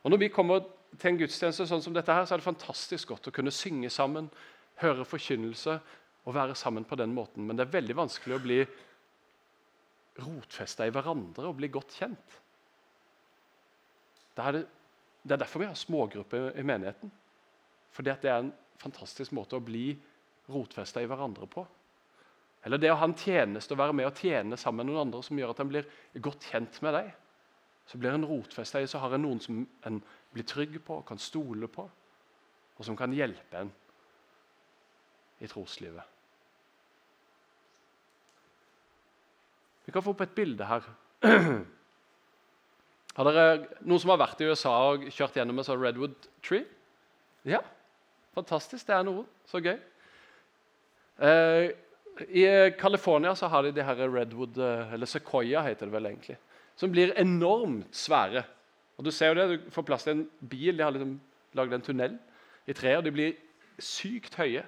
Og 0.03 0.11
Når 0.11 0.17
vi 0.19 0.29
kommer 0.29 0.61
til 0.99 1.13
en 1.13 1.19
gudstjeneste 1.19 1.67
sånn 1.67 1.83
som 1.83 1.95
dette, 1.95 2.13
her, 2.13 2.25
så 2.27 2.35
er 2.35 2.43
det 2.43 2.51
fantastisk 2.51 3.09
godt 3.09 3.31
å 3.31 3.35
kunne 3.35 3.55
synge 3.55 3.91
sammen, 3.91 4.31
høre 4.81 5.05
forkynnelse 5.05 5.79
og 6.25 6.37
være 6.37 6.57
sammen 6.59 6.85
på 6.85 6.99
den 7.01 7.15
måten. 7.17 7.47
Men 7.47 7.57
det 7.57 7.67
er 7.67 7.77
veldig 7.79 7.97
vanskelig 7.97 8.37
å 8.37 8.45
bli 8.45 8.61
rotfesta 10.21 10.87
i 10.87 10.93
hverandre 10.93 11.49
og 11.49 11.59
bli 11.59 11.71
godt 11.73 11.97
kjent. 11.97 12.37
Det 14.37 14.47
er, 14.47 14.61
det, 14.61 15.35
er 15.35 15.43
derfor 15.43 15.65
vi 15.65 15.71
har 15.71 15.79
smågrupper 15.79 16.53
i 16.61 16.65
menigheten. 16.67 17.13
Fordi 17.95 18.15
det 18.23 18.31
er 18.31 18.45
en 18.45 18.53
fantastisk 18.81 19.35
måte 19.37 19.59
å 19.59 19.65
bli 19.65 19.93
rotfesta 20.51 21.03
i 21.03 21.09
hverandre 21.09 21.49
på. 21.51 21.65
Eller 22.67 22.81
det 22.81 22.91
å 22.93 22.99
ha 23.01 23.09
en 23.09 23.17
tjeneste 23.17 23.73
og 23.75 23.81
være 23.81 23.97
med 23.97 24.11
og 24.11 24.21
tjene 24.21 24.59
sammen 24.61 24.85
med 24.85 24.93
noen 24.93 25.07
andre 25.07 25.23
som 25.25 25.39
gjør 25.41 25.55
at 25.55 25.63
en 25.63 25.71
blir 25.71 25.89
godt 26.21 26.47
kjent 26.53 26.81
med 26.85 26.97
deg. 26.99 27.11
Så 27.89 27.99
blir 27.99 28.15
en 28.15 28.27
rotfesta 28.29 28.83
i, 28.83 28.89
så 28.89 29.01
har 29.03 29.17
en 29.17 29.25
noen 29.25 29.41
som 29.43 29.63
en 29.89 30.03
blir 30.35 30.47
trygg 30.47 30.77
på, 30.85 31.01
kan 31.09 31.19
stole 31.19 31.67
på, 31.73 31.87
og 32.77 32.87
som 32.87 32.97
kan 32.97 33.13
hjelpe 33.17 33.65
en 33.65 33.73
i 35.41 35.49
troslivet. 35.49 36.05
Vi 39.87 39.93
kan 39.93 40.05
få 40.05 40.13
opp 40.15 40.21
et 40.23 40.35
bilde 40.37 40.67
her. 40.69 40.85
Har 43.17 43.27
dere 43.27 43.47
noen 43.83 44.01
som 44.01 44.13
har 44.13 44.21
vært 44.23 44.41
i 44.41 44.47
USA 44.47 44.73
og 44.93 45.09
kjørt 45.11 45.35
gjennom 45.37 45.59
en 45.59 45.67
sånn 45.67 45.81
redwood 45.81 46.29
tree? 46.47 46.63
Ja, 47.49 47.59
fantastisk. 48.37 48.87
Det 48.87 48.95
er 48.95 49.03
noe. 49.09 49.25
Så 49.51 49.59
gøy. 49.65 49.75
Eh, 51.27 51.73
I 52.31 52.45
California 52.79 53.35
så 53.37 53.51
har 53.51 53.67
de 53.67 53.75
de 53.77 53.85
her 53.85 54.05
redwood, 54.07 54.57
eh, 54.63 54.95
eller 54.95 55.11
sequoia 55.11 55.65
heter 55.67 55.91
det 55.91 55.97
vel 55.97 56.07
egentlig, 56.13 56.39
som 56.79 56.93
blir 56.93 57.13
enormt 57.19 57.91
svære. 57.93 58.45
Og 58.97 59.05
Du 59.05 59.11
ser 59.11 59.35
jo 59.35 59.41
det, 59.41 59.49
du 59.49 59.71
får 59.71 59.89
plass 59.89 60.05
til 60.05 60.19
en 60.19 60.31
bil. 60.49 60.77
De 60.77 60.85
har 60.85 60.93
liksom 60.93 61.21
lagd 61.57 61.73
en 61.73 61.83
tunnel 61.83 62.19
i 62.69 62.73
treet, 62.73 62.99
og 62.99 63.05
de 63.05 63.11
blir 63.11 63.37
sykt 63.81 64.37
høye. 64.37 64.63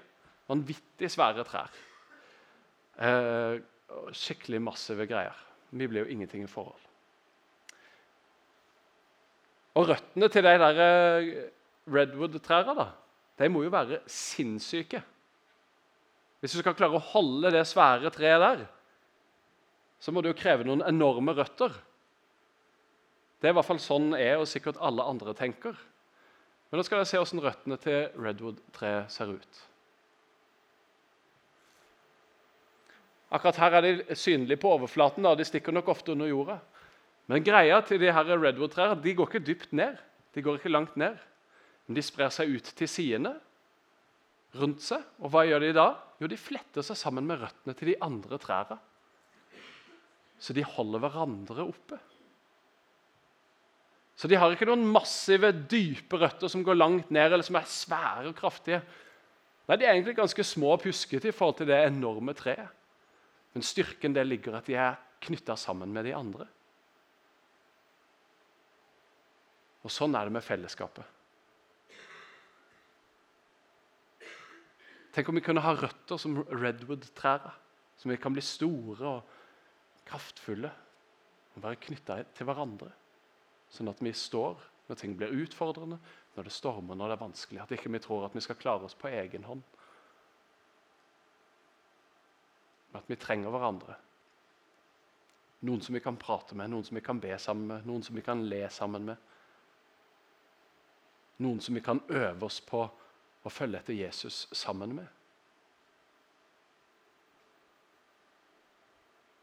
Vanvittig 0.50 1.10
svære 1.12 1.44
trær. 1.46 1.70
Eh, 3.02 3.60
skikkelig 4.16 4.62
massive 4.62 5.06
greier. 5.06 5.36
Vi 5.70 5.88
blir 5.88 6.04
jo 6.04 6.12
ingenting 6.12 6.44
i 6.44 6.50
forhold. 6.50 6.88
Og 9.78 9.88
røttene 9.88 10.28
til 10.28 10.44
de 10.44 10.58
der 10.60 10.82
eh, 10.84 11.30
redwood-trærne 11.88 12.90
de 13.38 13.48
må 13.48 13.62
jo 13.64 13.72
være 13.72 14.02
sinnssyke. 14.06 15.00
Hvis 16.40 16.52
du 16.52 16.60
skal 16.60 16.76
klare 16.76 16.98
å 16.98 17.06
holde 17.12 17.52
det 17.54 17.62
svære 17.70 18.10
treet 18.12 18.42
der, 18.42 18.66
så 20.02 20.12
må 20.12 20.20
det 20.20 20.32
jo 20.32 20.38
kreve 20.38 20.66
noen 20.66 20.82
enorme 20.84 21.34
røtter. 21.38 21.72
Det 23.40 23.48
er 23.48 23.54
i 23.54 23.56
hvert 23.56 23.66
fall 23.66 23.80
sånn 23.82 24.12
jeg 24.18 24.38
og 24.38 24.48
sikkert 24.50 24.80
alle 24.82 25.06
andre 25.06 25.34
tenker. 25.38 25.78
Men 26.68 26.80
nå 26.80 26.86
skal 26.86 27.00
dere 27.00 27.08
se 27.10 27.20
hvordan 27.20 27.44
røttene 27.46 27.78
til 27.82 28.24
redwood-treet 28.26 29.10
ser 29.14 29.32
ut. 29.34 29.62
Akkurat 33.32 33.60
her 33.62 33.78
er 33.78 33.86
de 33.86 34.16
synlige 34.18 34.60
på 34.60 34.74
overflaten. 34.74 35.24
Da. 35.24 35.34
De 35.38 35.46
stikker 35.48 35.72
nok 35.72 35.88
ofte 35.88 36.12
under 36.12 36.28
jorda. 36.28 36.58
Men 37.30 37.44
greia 37.46 37.78
til 37.86 38.00
de 38.02 38.12
her 38.12 38.28
redwood-trærne 38.28 39.00
de 39.00 39.14
går 39.16 39.30
ikke 39.30 39.46
dypt 39.46 39.72
ned. 39.72 39.96
De 40.34 40.42
går 40.44 40.58
ikke 40.58 40.72
langt 40.72 40.96
ned. 41.00 41.16
Men 41.86 41.96
de 41.96 42.04
sprer 42.04 42.32
seg 42.34 42.52
ut 42.52 42.72
til 42.76 42.90
sidene 42.90 43.34
rundt 44.60 44.84
seg. 44.84 45.04
Og 45.22 45.32
hva 45.32 45.46
gjør 45.48 45.64
de 45.64 45.74
da? 45.76 45.88
Jo, 46.20 46.28
de 46.30 46.38
fletter 46.38 46.84
seg 46.84 46.98
sammen 46.98 47.26
med 47.26 47.40
røttene 47.40 47.76
til 47.78 47.92
de 47.92 47.98
andre 48.04 48.38
trærne. 48.42 48.78
Så 50.42 50.54
de 50.56 50.64
holder 50.66 51.02
hverandre 51.04 51.64
oppe. 51.64 51.98
Så 54.18 54.28
de 54.28 54.36
har 54.38 54.52
ikke 54.52 54.68
noen 54.68 54.84
massive, 54.92 55.50
dype 55.70 56.18
røtter 56.20 56.50
som 56.50 56.62
går 56.66 56.76
langt 56.76 57.08
ned, 57.14 57.32
eller 57.32 57.46
som 57.46 57.56
er 57.58 57.70
svære 57.70 58.28
og 58.28 58.36
kraftige. 58.38 58.82
Nei, 59.70 59.78
De 59.78 59.86
er 59.86 59.94
egentlig 59.94 60.18
ganske 60.18 60.44
små 60.44 60.74
og 60.76 60.82
puskete 60.84 61.30
i 61.30 61.34
forhold 61.34 61.56
til 61.62 61.70
det 61.70 61.78
enorme 61.86 62.34
treet. 62.36 62.68
Men 63.52 63.64
styrken 63.66 64.14
det 64.16 64.24
ligger 64.26 64.56
at 64.58 64.68
de 64.68 64.76
er 64.80 65.00
knytta 65.22 65.56
sammen 65.60 65.92
med 65.92 66.06
de 66.08 66.14
andre. 66.16 66.46
Og 69.82 69.90
Sånn 69.90 70.14
er 70.14 70.28
det 70.28 70.34
med 70.36 70.46
fellesskapet. 70.46 71.04
Tenk 75.12 75.28
om 75.28 75.36
vi 75.36 75.44
kunne 75.44 75.64
ha 75.64 75.74
røtter 75.76 76.20
som 76.20 76.38
redwood-trærne. 76.48 77.52
Som 78.00 78.10
vi 78.10 78.18
kan 78.18 78.34
bli 78.34 78.42
store 78.42 79.10
og 79.18 79.34
kraftfulle 80.08 80.70
og 81.52 81.62
være 81.62 81.80
knytta 81.84 82.16
til 82.34 82.48
hverandre. 82.48 82.88
Sånn 83.70 83.90
at 83.92 84.00
vi 84.02 84.14
står 84.16 84.62
når 84.88 84.98
ting 84.98 85.12
blir 85.16 85.34
utfordrende, 85.44 85.98
når 86.34 86.48
det 86.48 86.54
stormer, 86.54 86.96
når 86.98 87.12
det 87.12 87.16
er 87.16 87.22
vanskelig. 87.22 87.60
At 87.62 87.74
ikke 87.76 87.92
vi 87.92 88.00
tror 88.02 88.26
at 88.26 88.34
vi 88.36 88.42
skal 88.44 88.58
klare 88.58 88.88
oss 88.88 88.96
på 88.98 89.12
egen 89.12 89.44
hånd. 89.46 89.62
Men 92.92 93.00
at 93.00 93.10
vi 93.10 93.16
trenger 93.16 93.52
hverandre. 93.52 93.96
Noen 95.62 95.80
som 95.80 95.94
vi 95.94 96.02
kan 96.02 96.18
prate 96.18 96.56
med, 96.58 96.70
noen 96.72 96.84
som 96.84 96.98
vi 96.98 97.04
kan 97.04 97.20
be 97.22 97.36
sammen 97.38 97.68
med, 97.70 97.86
noen 97.86 98.02
som 98.02 98.16
vi 98.18 98.24
kan 98.26 98.42
le 98.50 98.64
sammen 98.70 99.06
med. 99.12 99.28
Noen 101.42 101.60
som 101.62 101.74
vi 101.74 101.82
kan 101.84 102.02
øve 102.08 102.46
oss 102.46 102.60
på 102.66 102.82
å 103.42 103.50
følge 103.50 103.78
etter 103.78 103.96
Jesus 103.96 104.44
sammen 104.54 104.96
med. 104.98 105.06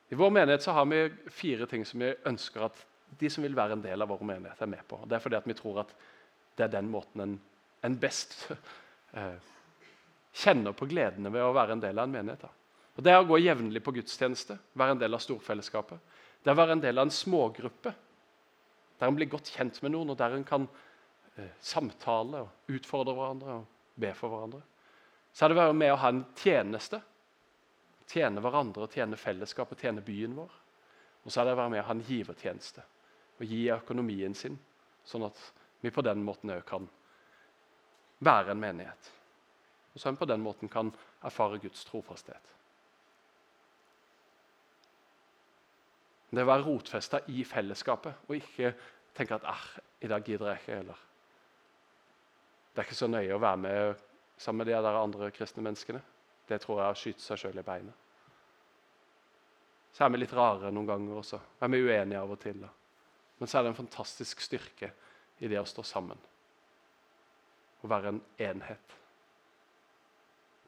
I 0.10 0.18
vår 0.18 0.32
menighet 0.34 0.64
så 0.64 0.74
har 0.76 0.86
vi 0.90 1.02
fire 1.32 1.68
ting 1.70 1.86
som 1.86 2.02
vi 2.02 2.14
ønsker 2.26 2.66
at 2.66 2.86
de 3.20 3.30
som 3.30 3.44
vil 3.46 3.58
være 3.58 3.78
en 3.78 3.84
del 3.84 4.02
av 4.02 4.10
vår 4.10 4.24
menighet, 4.26 4.62
er 4.62 4.72
med 4.72 4.86
på. 4.90 5.02
Det 5.06 5.18
er 5.18 5.24
fordi 5.24 5.42
vi 5.46 5.58
tror 5.58 5.84
at 5.84 5.94
det 6.58 6.66
er 6.66 6.76
den 6.80 6.90
måten 6.92 7.24
en, 7.24 7.36
en 7.86 7.98
best 8.00 8.36
eh, 9.18 9.38
kjenner 10.34 10.76
på 10.78 10.90
gledene 10.90 11.32
ved 11.34 11.46
å 11.46 11.54
være 11.56 11.78
en 11.78 11.84
del 11.84 11.98
av 11.98 12.10
en 12.10 12.18
menighet. 12.18 12.44
Da. 12.44 12.59
Og 13.00 13.04
Det 13.04 13.14
er 13.14 13.22
å 13.22 13.28
gå 13.30 13.38
jevnlig 13.40 13.80
på 13.80 13.94
gudstjeneste, 13.96 14.58
være 14.76 14.98
en 14.98 15.00
del 15.00 15.16
av 15.16 15.22
storfellesskapet. 15.24 16.02
Det 16.44 16.52
er 16.52 16.58
å 16.58 16.60
være 16.60 16.76
en 16.76 16.82
del 16.84 17.00
av 17.00 17.06
en 17.08 17.14
smågruppe, 17.16 17.94
der 19.00 19.08
en 19.08 19.16
blir 19.16 19.30
godt 19.32 19.54
kjent 19.56 19.80
med 19.86 19.94
noen, 19.94 20.12
og 20.12 20.18
der 20.20 20.36
en 20.36 20.44
kan 20.44 20.66
eh, 21.38 21.54
samtale 21.64 22.42
og 22.44 22.76
utfordre 22.76 23.16
hverandre 23.16 23.56
og 23.62 24.02
be 24.04 24.12
for 24.20 24.34
hverandre. 24.34 24.60
Så 25.32 25.46
er 25.46 25.54
det 25.54 25.56
å 25.56 25.62
være 25.62 25.78
med 25.80 25.94
å 25.94 26.02
ha 26.02 26.12
en 26.12 26.22
tjeneste. 26.42 27.00
Tjene 28.12 28.44
hverandre, 28.44 28.90
tjene 28.92 29.22
fellesskapet, 29.24 29.80
tjene 29.80 30.04
byen 30.04 30.36
vår. 30.36 30.60
Og 31.24 31.32
så 31.32 31.40
er 31.40 31.48
det 31.48 31.56
å 31.56 31.62
være 31.62 31.76
med 31.78 31.86
å 31.86 31.88
ha 31.88 31.96
en 31.96 32.04
givertjeneste 32.04 32.84
og 33.40 33.48
gi 33.48 33.64
økonomien 33.72 34.36
sin, 34.36 34.60
sånn 35.08 35.30
at 35.30 35.40
vi 35.80 35.96
på 35.96 36.04
den 36.04 36.28
måten 36.28 36.52
òg 36.52 36.66
kan 36.68 36.92
være 38.28 38.52
en 38.52 38.60
menighet. 38.60 39.12
Og 39.96 40.02
så 40.04 40.12
vi 40.12 40.20
på 40.20 40.28
den 40.28 40.44
måten 40.44 40.68
kan 40.68 40.92
erfare 41.24 41.64
Guds 41.64 41.88
trofasthet. 41.88 42.59
Det 46.30 46.44
å 46.46 46.50
være 46.50 46.66
rotfesta 46.66 47.24
i 47.34 47.44
fellesskapet 47.48 48.28
og 48.28 48.36
ikke 48.38 48.74
tenke 49.18 49.40
at 49.40 49.48
ah, 49.50 49.64
i 50.02 50.10
dag 50.10 50.26
gidder 50.26 50.54
jeg 50.54 50.62
ikke. 50.62 50.78
eller 50.84 51.00
Det 52.74 52.84
er 52.84 52.88
ikke 52.88 53.00
så 53.00 53.10
nøye 53.10 53.34
å 53.36 53.42
være 53.42 53.62
med 53.64 54.04
sammen 54.38 54.62
med 54.62 54.70
de 54.70 54.78
der 54.78 55.00
andre 55.00 55.32
kristne 55.36 55.64
menneskene. 55.66 56.02
Det 56.48 56.62
tror 56.62 56.84
jeg 56.84 57.02
skutt 57.02 57.26
seg 57.26 57.42
sjøl 57.42 57.60
i 57.62 57.66
beinet. 57.66 58.06
Så 59.94 60.06
er 60.06 60.14
vi 60.14 60.22
litt 60.22 60.34
rare 60.38 60.70
noen 60.72 60.88
ganger 60.88 61.20
også. 61.22 61.40
Er 61.60 61.72
vi 61.74 61.82
uenige 61.82 62.22
av 62.22 62.32
og 62.32 62.40
til. 62.42 62.62
da. 62.62 62.70
Men 63.40 63.50
så 63.50 63.58
er 63.58 63.66
det 63.66 63.74
en 63.74 63.82
fantastisk 63.82 64.42
styrke 64.46 64.92
i 65.40 65.50
det 65.50 65.60
å 65.60 65.68
stå 65.68 65.84
sammen. 65.84 66.22
Å 67.82 67.90
være 67.90 68.14
en 68.14 68.22
enhet. 68.50 68.96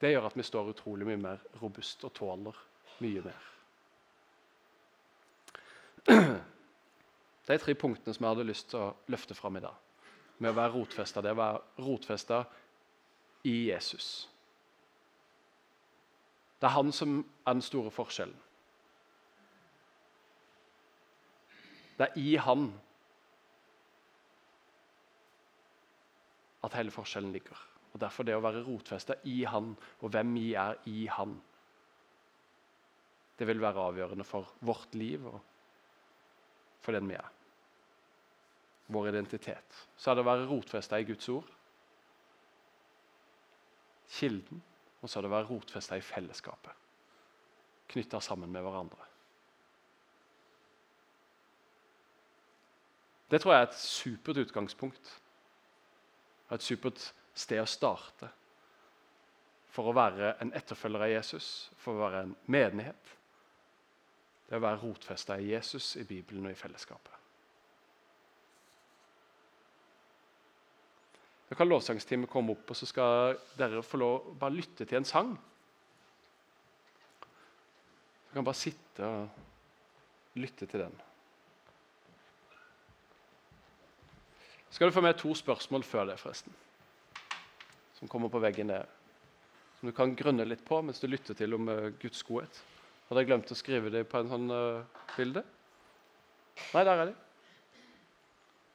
Det 0.01 0.09
gjør 0.09 0.31
at 0.31 0.37
vi 0.37 0.47
står 0.47 0.73
utrolig 0.73 1.05
mye 1.05 1.21
mer 1.21 1.47
robust 1.61 2.03
og 2.07 2.15
tåler 2.17 2.61
mye 3.03 3.23
mer. 3.27 3.50
De 7.47 7.57
tre 7.59 7.75
punktene 7.75 8.13
som 8.15 8.25
jeg 8.25 8.35
hadde 8.35 8.47
lyst 8.47 8.69
til 8.71 8.79
å 8.79 8.93
løfte 9.11 9.35
fram 9.35 9.57
i 9.57 9.63
dag, 9.63 9.75
med 10.39 10.53
å 10.53 10.57
være 10.57 10.73
rotfesta, 10.75 11.21
det 11.21 11.33
å 11.33 11.39
være 11.39 11.85
rotfesta 11.85 12.43
i 13.49 13.55
Jesus. 13.67 14.11
Det 16.61 16.69
er 16.69 16.75
han 16.77 16.91
som 16.93 17.19
er 17.19 17.57
den 17.57 17.65
store 17.65 17.91
forskjellen. 17.91 18.37
Det 21.97 22.07
er 22.07 22.17
i 22.17 22.35
Han 22.41 22.71
at 26.65 26.77
hele 26.77 26.93
forskjellen 26.93 27.33
ligger. 27.33 27.57
Og 27.93 27.99
Derfor 28.01 28.25
det 28.25 28.37
å 28.37 28.41
være 28.41 28.63
rotfesta 28.65 29.17
i 29.29 29.43
Han, 29.49 29.73
og 30.01 30.13
hvem 30.13 30.33
vi 30.37 30.53
er 30.57 30.77
i 30.89 31.05
Han, 31.11 31.35
det 33.37 33.47
vil 33.49 33.61
være 33.61 33.87
avgjørende 33.89 34.25
for 34.25 34.53
vårt 34.61 34.93
liv 34.95 35.25
og 35.25 35.39
for 36.81 36.95
den 36.95 37.07
vi 37.09 37.17
er. 37.17 37.29
Vår 38.91 39.09
identitet. 39.11 39.77
Så 39.95 40.11
er 40.11 40.17
det 40.17 40.25
å 40.25 40.29
være 40.29 40.49
rotfesta 40.49 40.99
i 40.99 41.07
Guds 41.07 41.29
ord, 41.31 41.47
kilden, 44.11 44.59
og 45.01 45.09
så 45.09 45.19
er 45.19 45.25
det 45.25 45.31
å 45.31 45.35
være 45.37 45.49
rotfesta 45.49 45.97
i 45.97 46.03
fellesskapet. 46.03 46.89
Knytta 47.91 48.19
sammen 48.23 48.51
med 48.51 48.63
hverandre. 48.65 49.07
Det 53.31 53.39
tror 53.39 53.53
jeg 53.53 53.63
er 53.63 53.69
et 53.69 53.79
supert 53.79 54.41
utgangspunkt. 54.43 55.13
Et 56.51 56.63
supert 56.63 56.99
sted 57.33 57.61
å 57.63 57.69
starte 57.69 58.27
for 59.71 59.87
å 59.87 59.95
være 59.95 60.33
en 60.43 60.51
etterfølger 60.57 61.05
av 61.05 61.13
Jesus, 61.13 61.47
for 61.79 61.95
å 61.95 62.03
være 62.03 62.25
en 62.25 62.33
menighet. 62.51 63.13
Det 64.51 64.57
er 64.57 64.59
å 64.59 64.65
være 64.65 64.81
rotfesta 64.81 65.37
i 65.39 65.53
Jesus, 65.53 65.93
i 65.95 66.03
Bibelen 66.03 66.49
og 66.49 66.51
i 66.51 66.57
fellesskapet. 66.59 67.13
Da 71.47 71.55
kan 71.55 71.69
lovsangsteamet 71.71 72.27
komme 72.31 72.51
opp, 72.51 72.67
og 72.67 72.75
så 72.75 72.89
skal 72.89 73.37
dere 73.55 73.79
få 73.79 74.01
lov 74.01 74.27
bare 74.41 74.57
lytte 74.57 74.83
til 74.83 74.99
en 74.99 75.07
sang. 75.07 75.31
Dere 78.25 78.35
kan 78.35 78.49
bare 78.49 78.59
sitte 78.59 79.07
og 79.07 80.35
lytte 80.43 80.67
til 80.67 80.83
den. 80.83 80.99
skal 84.71 84.91
du 84.91 84.93
få 84.95 85.01
med 85.01 85.15
to 85.15 85.31
spørsmål 85.35 85.83
før 85.83 86.11
det, 86.11 86.19
forresten. 86.19 86.53
Som 87.93 88.07
kommer 88.11 88.27
på 88.27 88.39
veggen 88.43 88.67
der. 88.67 88.83
Som 89.79 89.87
du 89.87 89.95
kan 89.95 90.15
grunne 90.15 90.43
litt 90.43 90.65
på 90.67 90.81
mens 90.83 90.99
du 90.99 91.07
lytter 91.07 91.39
til 91.39 91.55
om 91.55 91.71
uh, 91.71 91.87
Guds 92.03 92.23
godhet. 92.27 92.63
Hadde 93.11 93.25
jeg 93.25 93.27
glemt 93.27 93.49
å 93.51 93.55
skrive 93.59 93.89
det 93.91 94.05
på 94.07 94.21
en 94.21 94.29
sånn 94.31 94.51
uh, 94.55 95.01
bilde? 95.17 95.41
Nei, 96.71 96.83
der 96.87 96.93
er 96.93 97.09
de. 97.09 97.15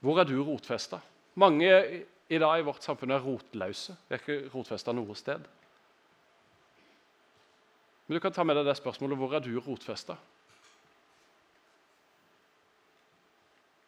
Hvor 0.05 0.20
er 0.20 0.29
du 0.29 0.35
rotfesta? 0.44 0.99
Mange 1.40 1.70
i, 1.72 2.37
dag 2.37 2.59
i 2.61 2.66
vårt 2.66 2.85
samfunn 2.85 3.14
er 3.16 3.25
rotløse. 3.25 3.96
De 4.05 4.12
er 4.12 4.20
ikke 4.20 4.51
rotfesta 4.53 4.92
noe 4.92 5.16
sted. 5.16 5.46
Men 8.05 8.18
du 8.18 8.20
kan 8.20 8.37
ta 8.37 8.44
med 8.44 8.61
deg 8.61 8.68
det 8.68 8.77
spørsmålet 8.77 9.22
hvor 9.22 9.38
er 9.38 9.46
du 9.46 9.57
rotfesta? 9.57 10.18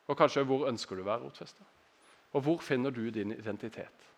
Og 0.08 0.16
kanskje 0.16 0.48
hvor 0.48 0.64
ønsker 0.72 0.96
du 0.96 1.04
å 1.04 1.10
være 1.10 1.26
rotfesta? 1.26 1.68
Og 2.32 2.48
hvor 2.48 2.64
finner 2.64 2.96
du 2.96 3.04
din 3.12 3.36
identitet? 3.36 4.08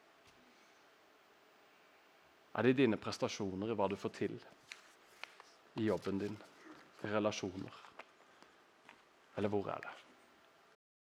Er 2.54 2.62
det 2.62 2.76
i 2.76 2.80
dine 2.84 3.02
prestasjoner, 3.02 3.74
i 3.74 3.78
hva 3.82 3.90
du 3.90 3.98
får 3.98 4.14
til 4.22 4.38
i 5.80 5.86
jobben 5.88 6.18
din, 6.18 6.36
i 7.04 7.06
relasjoner? 7.06 7.80
Eller 9.36 9.48
hvor 9.48 9.68
er 9.72 9.80
det? 9.86 9.99